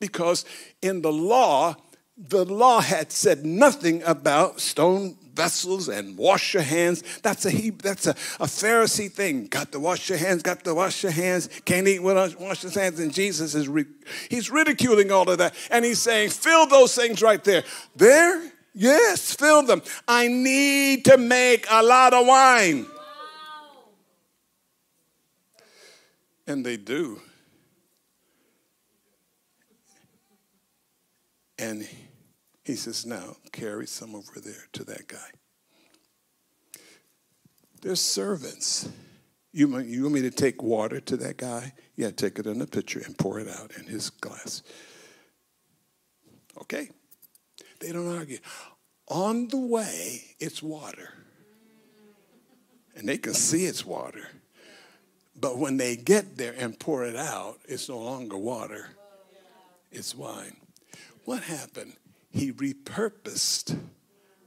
[0.00, 0.44] Because
[0.82, 1.76] in the law,
[2.16, 7.04] the law had said nothing about stone vessels and wash your hands.
[7.22, 9.46] That's a he, that's a, a Pharisee thing.
[9.46, 10.42] Got to wash your hands.
[10.42, 11.48] Got to wash your hands.
[11.64, 12.98] Can't eat without wash his hands.
[12.98, 13.84] And Jesus is re,
[14.28, 17.62] he's ridiculing all of that, and he's saying, fill those things right there.
[17.94, 19.80] There, yes, fill them.
[20.08, 22.86] I need to make a lot of wine.
[26.48, 27.20] And they do.
[31.58, 31.86] And
[32.68, 35.30] he says, Now carry some over there to that guy.
[37.80, 38.90] They're servants.
[39.52, 41.72] You, want me to take water to that guy?
[41.96, 44.62] Yeah, take it in a pitcher and pour it out in his glass.
[46.60, 46.90] Okay.
[47.80, 48.38] They don't argue.
[49.08, 51.14] On the way, it's water.
[52.94, 54.28] And they can see it's water.
[55.40, 58.88] But when they get there and pour it out, it's no longer water,
[59.90, 60.56] it's wine.
[61.24, 61.94] What happened?
[62.38, 63.76] He repurposed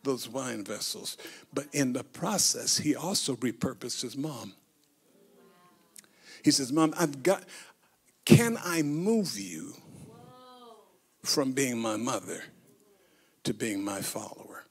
[0.04, 1.18] those wine vessels.
[1.54, 4.54] But in the process, he also repurposed his mom.
[6.44, 7.44] He says, Mom, I've got,
[8.26, 9.76] Can I move you
[11.22, 12.44] from being my mother
[13.44, 14.66] to being my follower?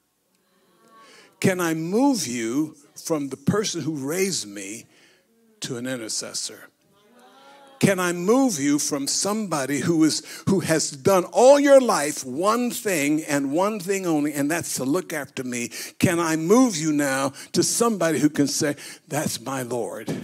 [1.41, 4.87] Can I move you from the person who raised me
[5.61, 6.70] to an intercessor?
[7.81, 12.71] Can I move you from somebody who is who has done all your life one
[12.71, 15.71] thing and one thing only, and that's to look after me?
[15.99, 18.77] Can I move you now to somebody who can say,
[19.09, 20.15] That's my Lord?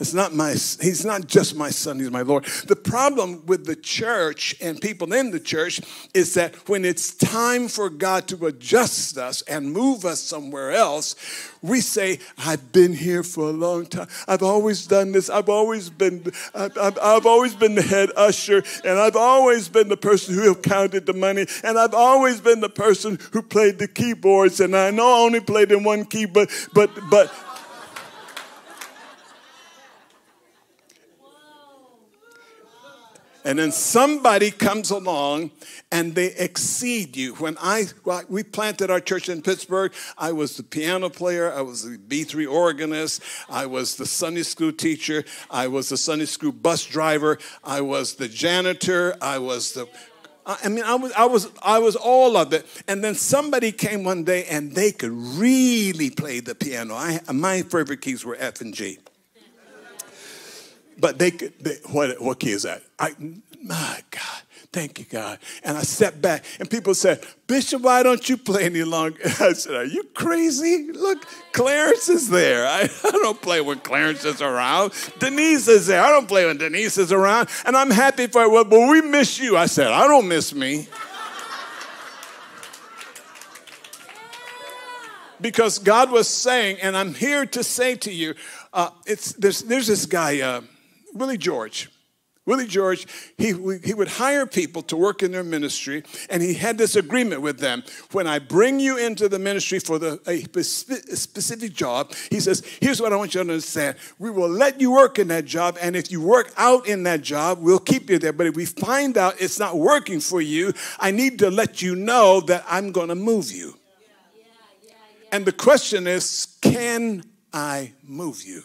[0.00, 2.44] It's not my, he's not just my son, he's my Lord.
[2.66, 5.80] The problem with the church and people in the church
[6.14, 11.16] is that when it's time for God to adjust us and move us somewhere else,
[11.62, 14.06] we say, I've been here for a long time.
[14.28, 15.28] I've always done this.
[15.28, 16.22] I've always been,
[16.54, 20.42] I've, I've, I've always been the head usher, and I've always been the person who
[20.42, 24.76] have counted the money, and I've always been the person who played the keyboards, and
[24.76, 27.32] I know I only played in one key, but, but, but,
[33.44, 35.52] And then somebody comes along
[35.90, 37.34] and they exceed you.
[37.34, 41.62] When I well, we planted our church in Pittsburgh, I was the piano player, I
[41.62, 46.52] was the B3 organist, I was the Sunday school teacher, I was the Sunday school
[46.52, 49.88] bus driver, I was the janitor, I was the
[50.48, 52.64] I mean, I was, I was, I was all of it.
[52.88, 56.94] And then somebody came one day and they could really play the piano.
[56.94, 58.98] I, my favorite keys were F and G
[60.98, 62.82] but they could, they, what, what key is that?
[62.98, 63.14] I,
[63.62, 64.42] my God,
[64.72, 65.38] thank you, God.
[65.62, 69.18] And I stepped back, and people said, Bishop, why don't you play any longer?
[69.40, 70.90] I said, Are you crazy?
[70.92, 72.66] Look, Clarence is there.
[72.68, 74.92] I, I don't play when Clarence is around.
[75.18, 76.02] Denise is there.
[76.02, 77.48] I don't play when Denise is around.
[77.64, 78.50] And I'm happy for it.
[78.50, 79.56] Well, but we miss you.
[79.56, 80.88] I said, I don't miss me.
[85.40, 88.34] because God was saying, and I'm here to say to you,
[88.72, 90.62] uh, it's, there's, there's this guy, uh,
[91.14, 91.88] Willie George.
[92.48, 93.06] Willie George,
[93.36, 93.48] he,
[93.84, 97.58] he would hire people to work in their ministry, and he had this agreement with
[97.58, 97.84] them.
[98.12, 103.02] When I bring you into the ministry for the, a specific job, he says, Here's
[103.02, 103.98] what I want you to understand.
[104.18, 107.20] We will let you work in that job, and if you work out in that
[107.20, 108.32] job, we'll keep you there.
[108.32, 111.94] But if we find out it's not working for you, I need to let you
[111.96, 113.74] know that I'm going to move you.
[115.30, 118.64] And the question is, can I move you?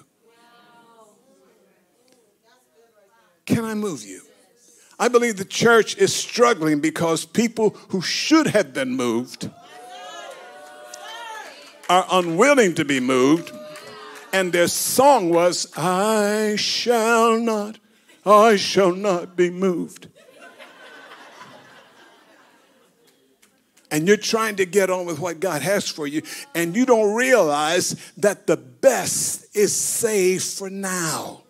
[3.46, 4.22] Can I move you?
[5.00, 9.50] I believe the church is struggling because people who should have been moved
[11.90, 13.52] are unwilling to be moved.
[14.32, 17.80] And their song was, I shall not,
[18.26, 20.08] I shall not be moved.
[23.94, 26.24] and you're trying to get on with what God has for you,
[26.56, 31.43] and you don't realize that the best is saved for now.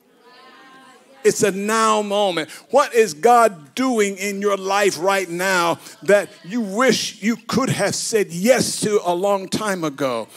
[1.24, 2.49] It's a now moment.
[2.69, 7.95] What is God doing in your life right now that you wish you could have
[7.95, 10.28] said yes to a long time ago?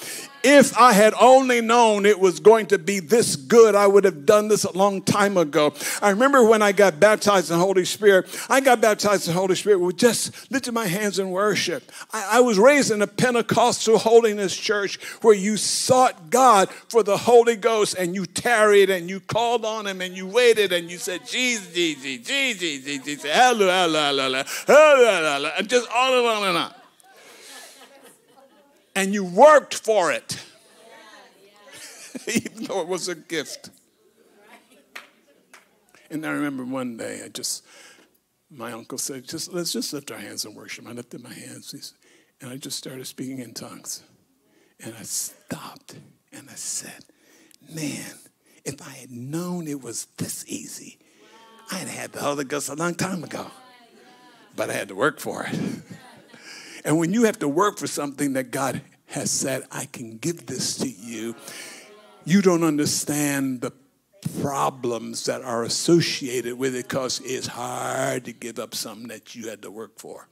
[0.49, 4.24] If I had only known it was going to be this good, I would have
[4.24, 5.74] done this a long time ago.
[6.01, 9.40] I remember when I got baptized in the Holy Spirit, I got baptized in the
[9.40, 11.90] Holy Spirit with just lifting my hands in worship.
[12.12, 17.16] I, I was raised in a Pentecostal holiness church where you sought God for the
[17.16, 20.99] Holy Ghost and you tarried and you called on Him and you waited and you
[20.99, 26.72] said, Jesus, Jesus, Jesus, Jesus, hallelujah, hallelujah, hallelujah, and just on and on and on
[28.97, 30.42] and you worked for it,
[32.26, 33.70] even though it was a gift.
[36.11, 37.64] And I remember one day, I just,
[38.51, 40.88] my uncle said, just let's just lift our hands and worship.
[40.88, 41.94] I lifted my hands,
[42.40, 44.03] and I just started speaking in tongues.
[44.80, 45.97] And I stopped
[46.32, 47.05] and I said,
[47.72, 48.14] man,
[48.64, 50.99] if I had known it was this easy,
[51.72, 53.47] I'd had the Holy Ghost a long time ago.
[54.55, 55.59] But I had to work for it.
[56.87, 60.47] And when you have to work for something that God has said, I can give
[60.47, 61.34] this to you,
[62.24, 63.72] you don't understand the
[64.41, 69.49] problems that are associated with it because it's hard to give up something that you
[69.49, 70.28] had to work for.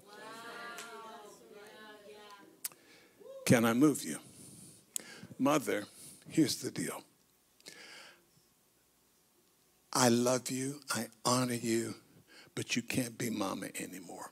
[3.45, 4.19] Can I move you?
[5.41, 5.85] Mother,
[6.29, 7.03] here's the deal.
[9.93, 11.95] I love you, I honor you,
[12.55, 14.31] but you can't be mama anymore.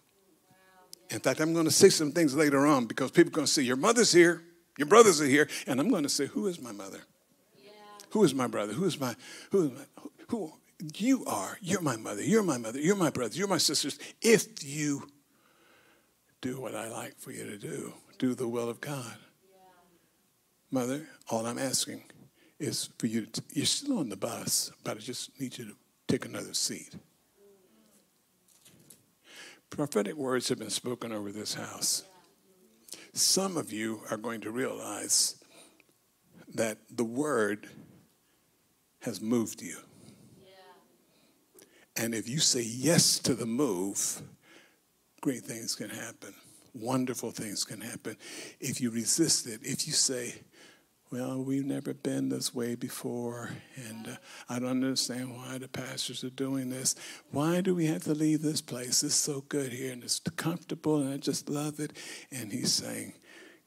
[1.12, 3.52] In fact, I'm going to say some things later on because people are going to
[3.52, 4.42] say, Your mother's here,
[4.78, 7.00] your brothers are here, and I'm going to say, Who is my mother?
[7.62, 7.70] Yeah.
[8.10, 8.72] Who is my brother?
[8.72, 9.14] Who is my,
[9.50, 10.52] who is my, who, who,
[10.96, 14.64] you are, you're my mother, you're my mother, you're my brothers, you're my sisters, if
[14.64, 15.08] you
[16.40, 19.16] do what I like for you to do, do the will of God.
[19.48, 19.58] Yeah.
[20.72, 22.02] Mother, all I'm asking
[22.58, 25.76] is for you to, you're still on the bus, but I just need you to
[26.08, 26.96] take another seat.
[29.72, 32.04] Prophetic words have been spoken over this house.
[33.14, 35.42] Some of you are going to realize
[36.54, 37.70] that the word
[39.00, 39.78] has moved you.
[41.96, 44.20] And if you say yes to the move,
[45.22, 46.34] great things can happen.
[46.74, 48.18] Wonderful things can happen.
[48.60, 50.34] If you resist it, if you say,
[51.12, 54.16] well, we've never been this way before, and uh,
[54.48, 56.94] I don't understand why the pastors are doing this.
[57.30, 59.02] Why do we have to leave this place?
[59.02, 61.92] It's so good here, and it's comfortable, and I just love it.
[62.30, 63.12] And he's saying,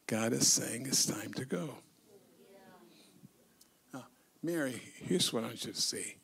[0.08, 1.76] God is saying it's time to go.
[3.94, 4.06] Now,
[4.42, 6.16] Mary, here's what I want you to see.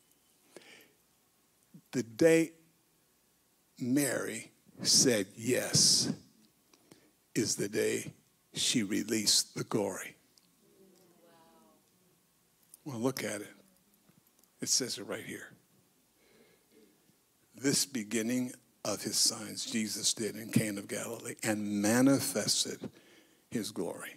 [1.92, 2.50] The day
[3.78, 4.50] Mary
[4.82, 6.12] said yes
[7.32, 8.12] is the day
[8.54, 10.16] she released the glory.
[12.84, 13.52] Well, look at it.
[14.60, 15.48] It says it right here.
[17.54, 18.52] This beginning
[18.84, 22.90] of his signs Jesus did in Cana of Galilee and manifested
[23.50, 24.16] his glory.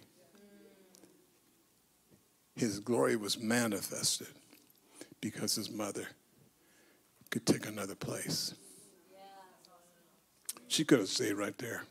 [2.56, 4.28] His glory was manifested
[5.20, 6.06] because his mother
[7.30, 8.54] could take another place.
[10.68, 11.84] She could have stayed right there.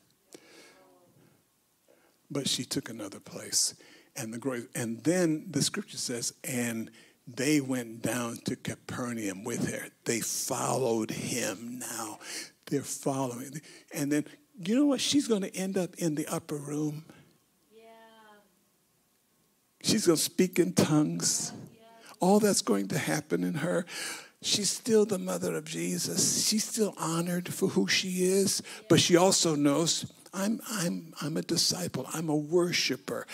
[2.29, 3.75] But she took another place.
[4.17, 6.89] And the glory, and then the scripture says, and
[7.27, 9.87] they went down to Capernaum with her.
[10.05, 12.19] They followed him now.
[12.67, 13.61] They're following.
[13.93, 14.25] And then,
[14.63, 15.01] you know what?
[15.01, 17.03] She's going to end up in the upper room
[17.75, 17.83] Yeah.
[19.81, 21.51] She's going to speak in tongues.
[22.19, 23.85] All that's going to happen in her.
[24.41, 26.47] She's still the mother of Jesus.
[26.47, 31.41] She's still honored for who she is, but she also knows I'm, I'm, I'm a
[31.41, 33.25] disciple, I'm a worshiper.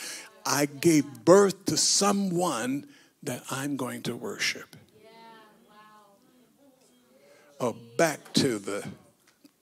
[0.46, 2.88] I gave birth to someone
[3.24, 4.76] that I'm going to worship.
[7.60, 8.88] Oh, back to the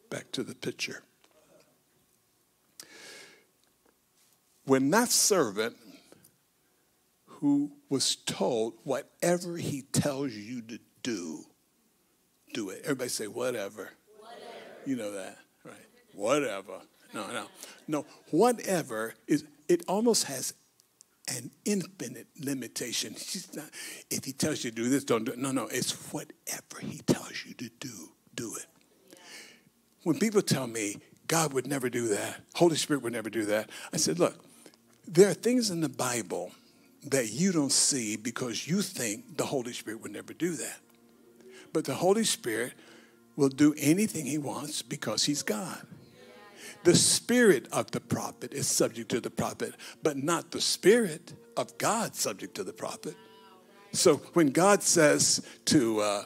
[0.09, 1.03] back to the picture.
[4.63, 5.75] When that servant
[7.25, 11.43] who was told, whatever he tells you to do,
[12.53, 12.81] do it.
[12.83, 13.89] Everybody say, whatever.
[14.19, 14.53] whatever.
[14.85, 15.75] You know that, right?
[16.13, 16.81] Whatever.
[17.13, 17.45] No, no.
[17.87, 20.53] No, whatever is, it almost has
[21.35, 23.15] an infinite limitation.
[23.53, 23.69] Not,
[24.09, 25.37] if he tells you to do this, don't do it.
[25.37, 28.65] No, no, it's whatever he tells you to do, do it.
[30.03, 33.69] When people tell me God would never do that, Holy Spirit would never do that,
[33.93, 34.35] I said, look,
[35.07, 36.51] there are things in the Bible
[37.05, 40.79] that you don't see because you think the Holy Spirit would never do that.
[41.71, 42.73] But the Holy Spirit
[43.35, 45.85] will do anything he wants because he's God.
[46.83, 51.77] The spirit of the prophet is subject to the prophet, but not the spirit of
[51.77, 53.15] God subject to the prophet.
[53.91, 56.23] So when God says to uh,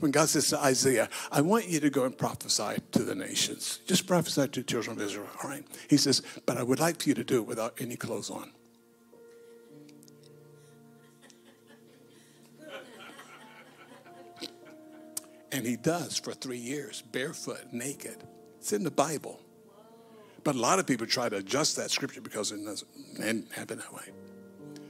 [0.00, 3.80] when God says to Isaiah, I want you to go and prophesy to the nations.
[3.86, 5.64] Just prophesy to the children of Israel, all right?
[5.90, 8.52] He says, but I would like for you to do it without any clothes on.
[15.50, 18.22] And he does for three years, barefoot, naked.
[18.58, 19.40] It's in the Bible.
[20.48, 23.92] But a lot of people try to adjust that scripture because it doesn't happen that
[23.92, 24.14] way.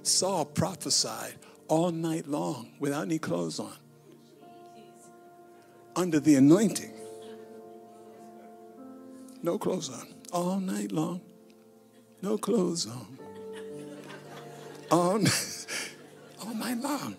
[0.04, 1.34] Saul prophesied
[1.66, 3.76] all night long without any clothes on,
[5.96, 6.92] under the anointing.
[9.42, 11.22] No clothes on, all night long,
[12.22, 13.18] no clothes on,
[14.92, 15.18] all,
[16.40, 17.16] all night long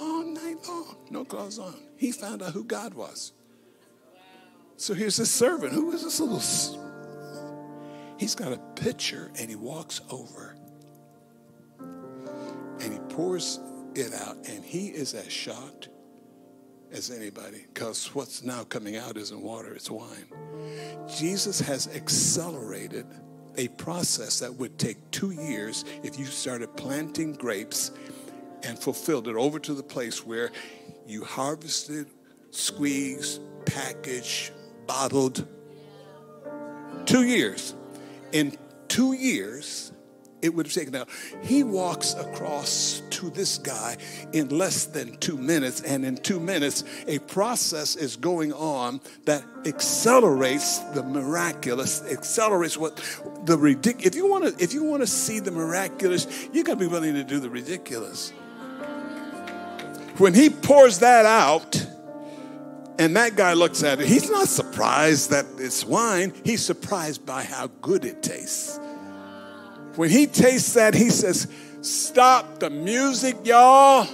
[0.00, 1.76] All night long, no clothes on.
[1.96, 3.30] He found out who God was.
[4.76, 5.72] So here's this servant.
[5.72, 6.40] Who is this little?
[8.18, 10.56] He's got a pitcher and he walks over
[11.78, 13.60] and he pours
[13.94, 15.88] it out, and he is as shocked
[16.92, 20.26] as anybody because what's now coming out isn't water, it's wine.
[21.08, 23.06] Jesus has accelerated
[23.56, 27.92] a process that would take two years if you started planting grapes
[28.64, 30.50] and fulfilled it over to the place where
[31.06, 32.08] you harvested,
[32.50, 34.52] squeezed, packaged,
[34.86, 35.46] bottled.
[37.06, 37.74] Two years.
[38.32, 38.56] In
[38.88, 39.92] two years,
[40.44, 41.08] it would have taken out.
[41.42, 43.96] He walks across to this guy
[44.32, 49.42] in less than two minutes, and in two minutes, a process is going on that
[49.64, 52.96] accelerates the miraculous, accelerates what
[53.46, 54.06] the ridiculous.
[54.06, 56.88] If you want to, if you want to see the miraculous, you got to be
[56.88, 58.30] willing to do the ridiculous.
[60.18, 61.86] When he pours that out,
[62.98, 66.32] and that guy looks at it, he's not surprised that it's wine.
[66.44, 68.78] He's surprised by how good it tastes.
[69.96, 71.48] When he tastes that, he says,
[71.80, 74.08] Stop the music, y'all.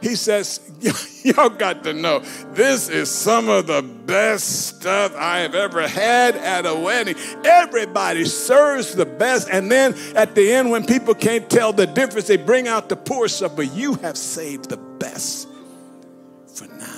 [0.00, 0.60] He says,
[1.24, 2.20] Y'all got to know,
[2.52, 7.16] this is some of the best stuff I have ever had at a wedding.
[7.44, 9.48] Everybody serves the best.
[9.50, 12.96] And then at the end, when people can't tell the difference, they bring out the
[12.96, 13.56] poor stuff.
[13.56, 15.48] But you have saved the best
[16.54, 16.97] for now,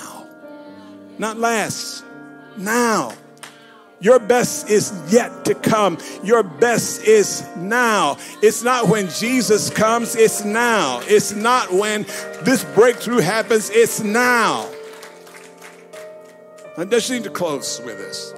[1.17, 2.03] not last,
[2.57, 3.13] now.
[3.99, 5.99] Your best is yet to come.
[6.23, 8.17] Your best is now.
[8.41, 11.01] It's not when Jesus comes, it's now.
[11.03, 12.03] It's not when
[12.41, 14.67] this breakthrough happens, it's now.
[16.77, 18.33] I just need to close with this.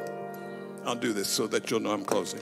[0.86, 2.42] I'll do this so that you'll know I'm closing.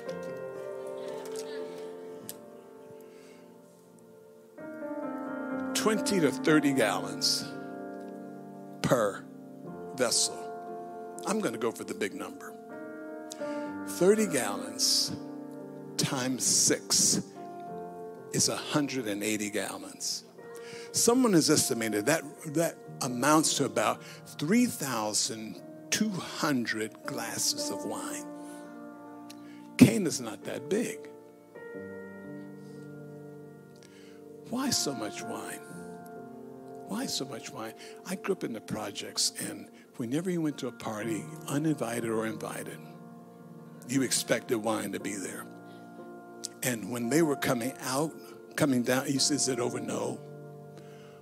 [5.75, 7.45] Twenty to thirty gallons
[8.82, 9.23] per
[9.96, 10.38] vessel.
[11.26, 12.54] I'm going to go for the big number.
[13.88, 15.16] 30 gallons
[15.98, 17.22] times six
[18.34, 20.24] is 180 gallons.
[20.92, 22.24] Someone has estimated that
[22.54, 24.04] that amounts to about
[24.38, 28.26] 3,200 glasses of wine.
[29.78, 31.10] Cana's not that big.
[34.50, 35.62] Why so much wine?
[36.88, 37.74] Why so much wine?
[38.06, 39.70] I grew up in the projects, and
[40.02, 42.80] whenever you went to a party, uninvited or invited,
[43.88, 45.45] you expected wine to be there.
[46.64, 48.12] And when they were coming out,
[48.56, 49.80] coming down, he says, Is it over?
[49.80, 50.20] No.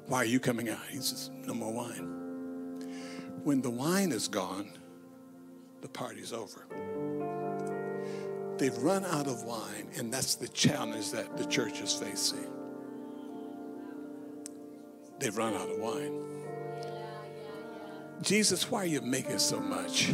[0.06, 0.80] Why are you coming out?
[0.90, 3.42] He says, No more wine.
[3.44, 4.72] When the wine is gone,
[5.82, 6.66] the party's over.
[8.58, 12.48] They've run out of wine, and that's the challenge that the church is facing.
[15.20, 16.39] They've run out of wine.
[18.22, 20.14] Jesus, why are you making so much?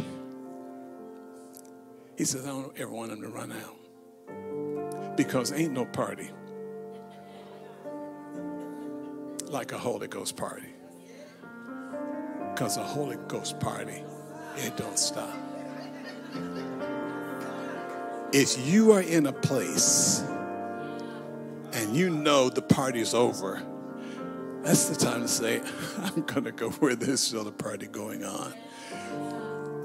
[2.16, 5.16] He says, I don't ever want them to run out.
[5.16, 6.30] Because ain't no party
[9.48, 10.68] like a Holy Ghost party.
[12.52, 14.02] Because a Holy Ghost party,
[14.56, 15.34] it don't stop.
[18.32, 20.22] If you are in a place
[21.72, 23.62] and you know the party's over,
[24.66, 25.62] that's the time to say,
[25.98, 28.52] I'm going to go where there's still a party going on.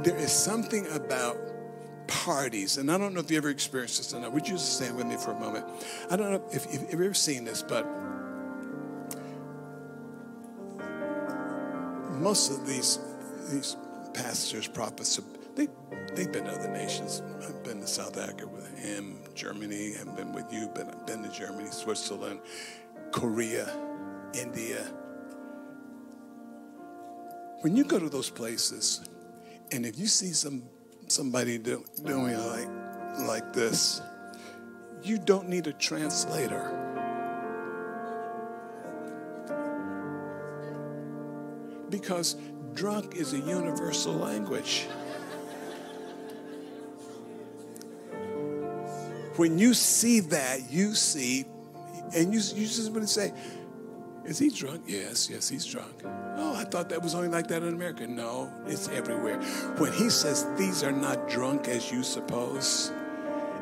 [0.02, 1.38] There is something about
[2.08, 4.34] parties, and I don't know if you ever experienced this or not.
[4.34, 5.66] Would you just stand with me for a moment?
[6.10, 7.86] I don't know if, if, if you've ever seen this, but
[12.20, 12.98] most of these
[13.52, 13.78] these
[14.16, 15.20] pastors, prophets,
[15.56, 15.68] they
[16.16, 17.22] they've been to other nations.
[17.44, 19.94] I've been to South Africa with him, Germany.
[20.00, 22.40] I've been with you, but I've been to Germany, Switzerland,
[23.12, 23.72] Korea,
[24.34, 24.82] India.
[24.82, 24.92] Uh,
[27.62, 29.02] when you go to those places,
[29.72, 30.64] and if you see some
[31.08, 32.70] somebody do, doing like
[33.20, 34.02] like this,
[35.04, 36.78] you don't need a translator.
[41.90, 42.36] Because
[42.74, 44.88] drunk is a universal language.
[49.36, 51.46] When you see that, you see,
[52.16, 53.34] and you, you just want to say,
[54.24, 54.84] Is he drunk?
[54.86, 56.04] Yes, yes, he's drunk.
[56.06, 58.06] Oh, I thought that was only like that in America.
[58.08, 59.42] No, it's everywhere.
[59.78, 62.92] When he says these are not drunk as you suppose,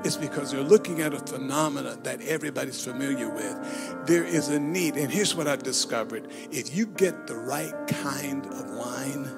[0.03, 4.05] it's because they're looking at a phenomenon that everybody's familiar with.
[4.05, 8.45] There is a need, and here's what I've discovered if you get the right kind
[8.45, 9.29] of wine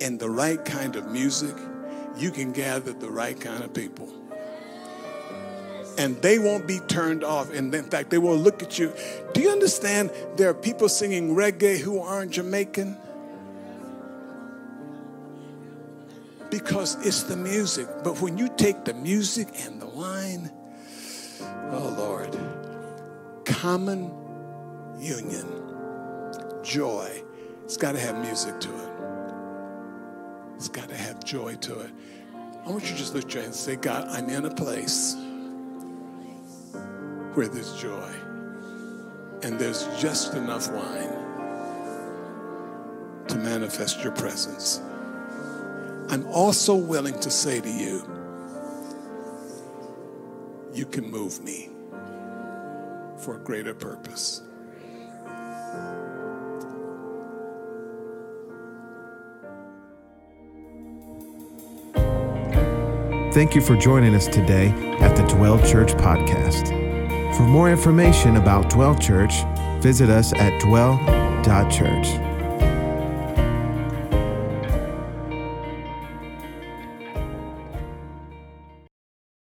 [0.00, 1.56] and the right kind of music,
[2.16, 4.25] you can gather the right kind of people
[5.98, 7.52] and they won't be turned off.
[7.52, 8.92] And in fact, they will look at you.
[9.32, 12.96] Do you understand there are people singing reggae who aren't Jamaican?
[16.50, 17.88] Because it's the music.
[18.04, 20.50] But when you take the music and the wine,
[21.72, 22.38] oh Lord,
[23.44, 24.10] common
[24.98, 25.46] union,
[26.62, 27.22] joy,
[27.64, 28.90] it's got to have music to it.
[30.56, 31.90] It's got to have joy to it.
[32.64, 35.14] I want you to just lift your hands and say, God, I'm in a place
[37.36, 38.14] where there's joy
[39.42, 41.12] and there's just enough wine
[43.28, 44.80] to manifest your presence.
[46.08, 47.98] I'm also willing to say to you,
[50.72, 51.68] you can move me
[53.18, 54.40] for a greater purpose.
[63.34, 64.68] Thank you for joining us today
[65.00, 66.85] at the Dwell Church Podcast.
[67.36, 69.44] For more information about Dwell Church,
[69.82, 72.35] visit us at dwell.church.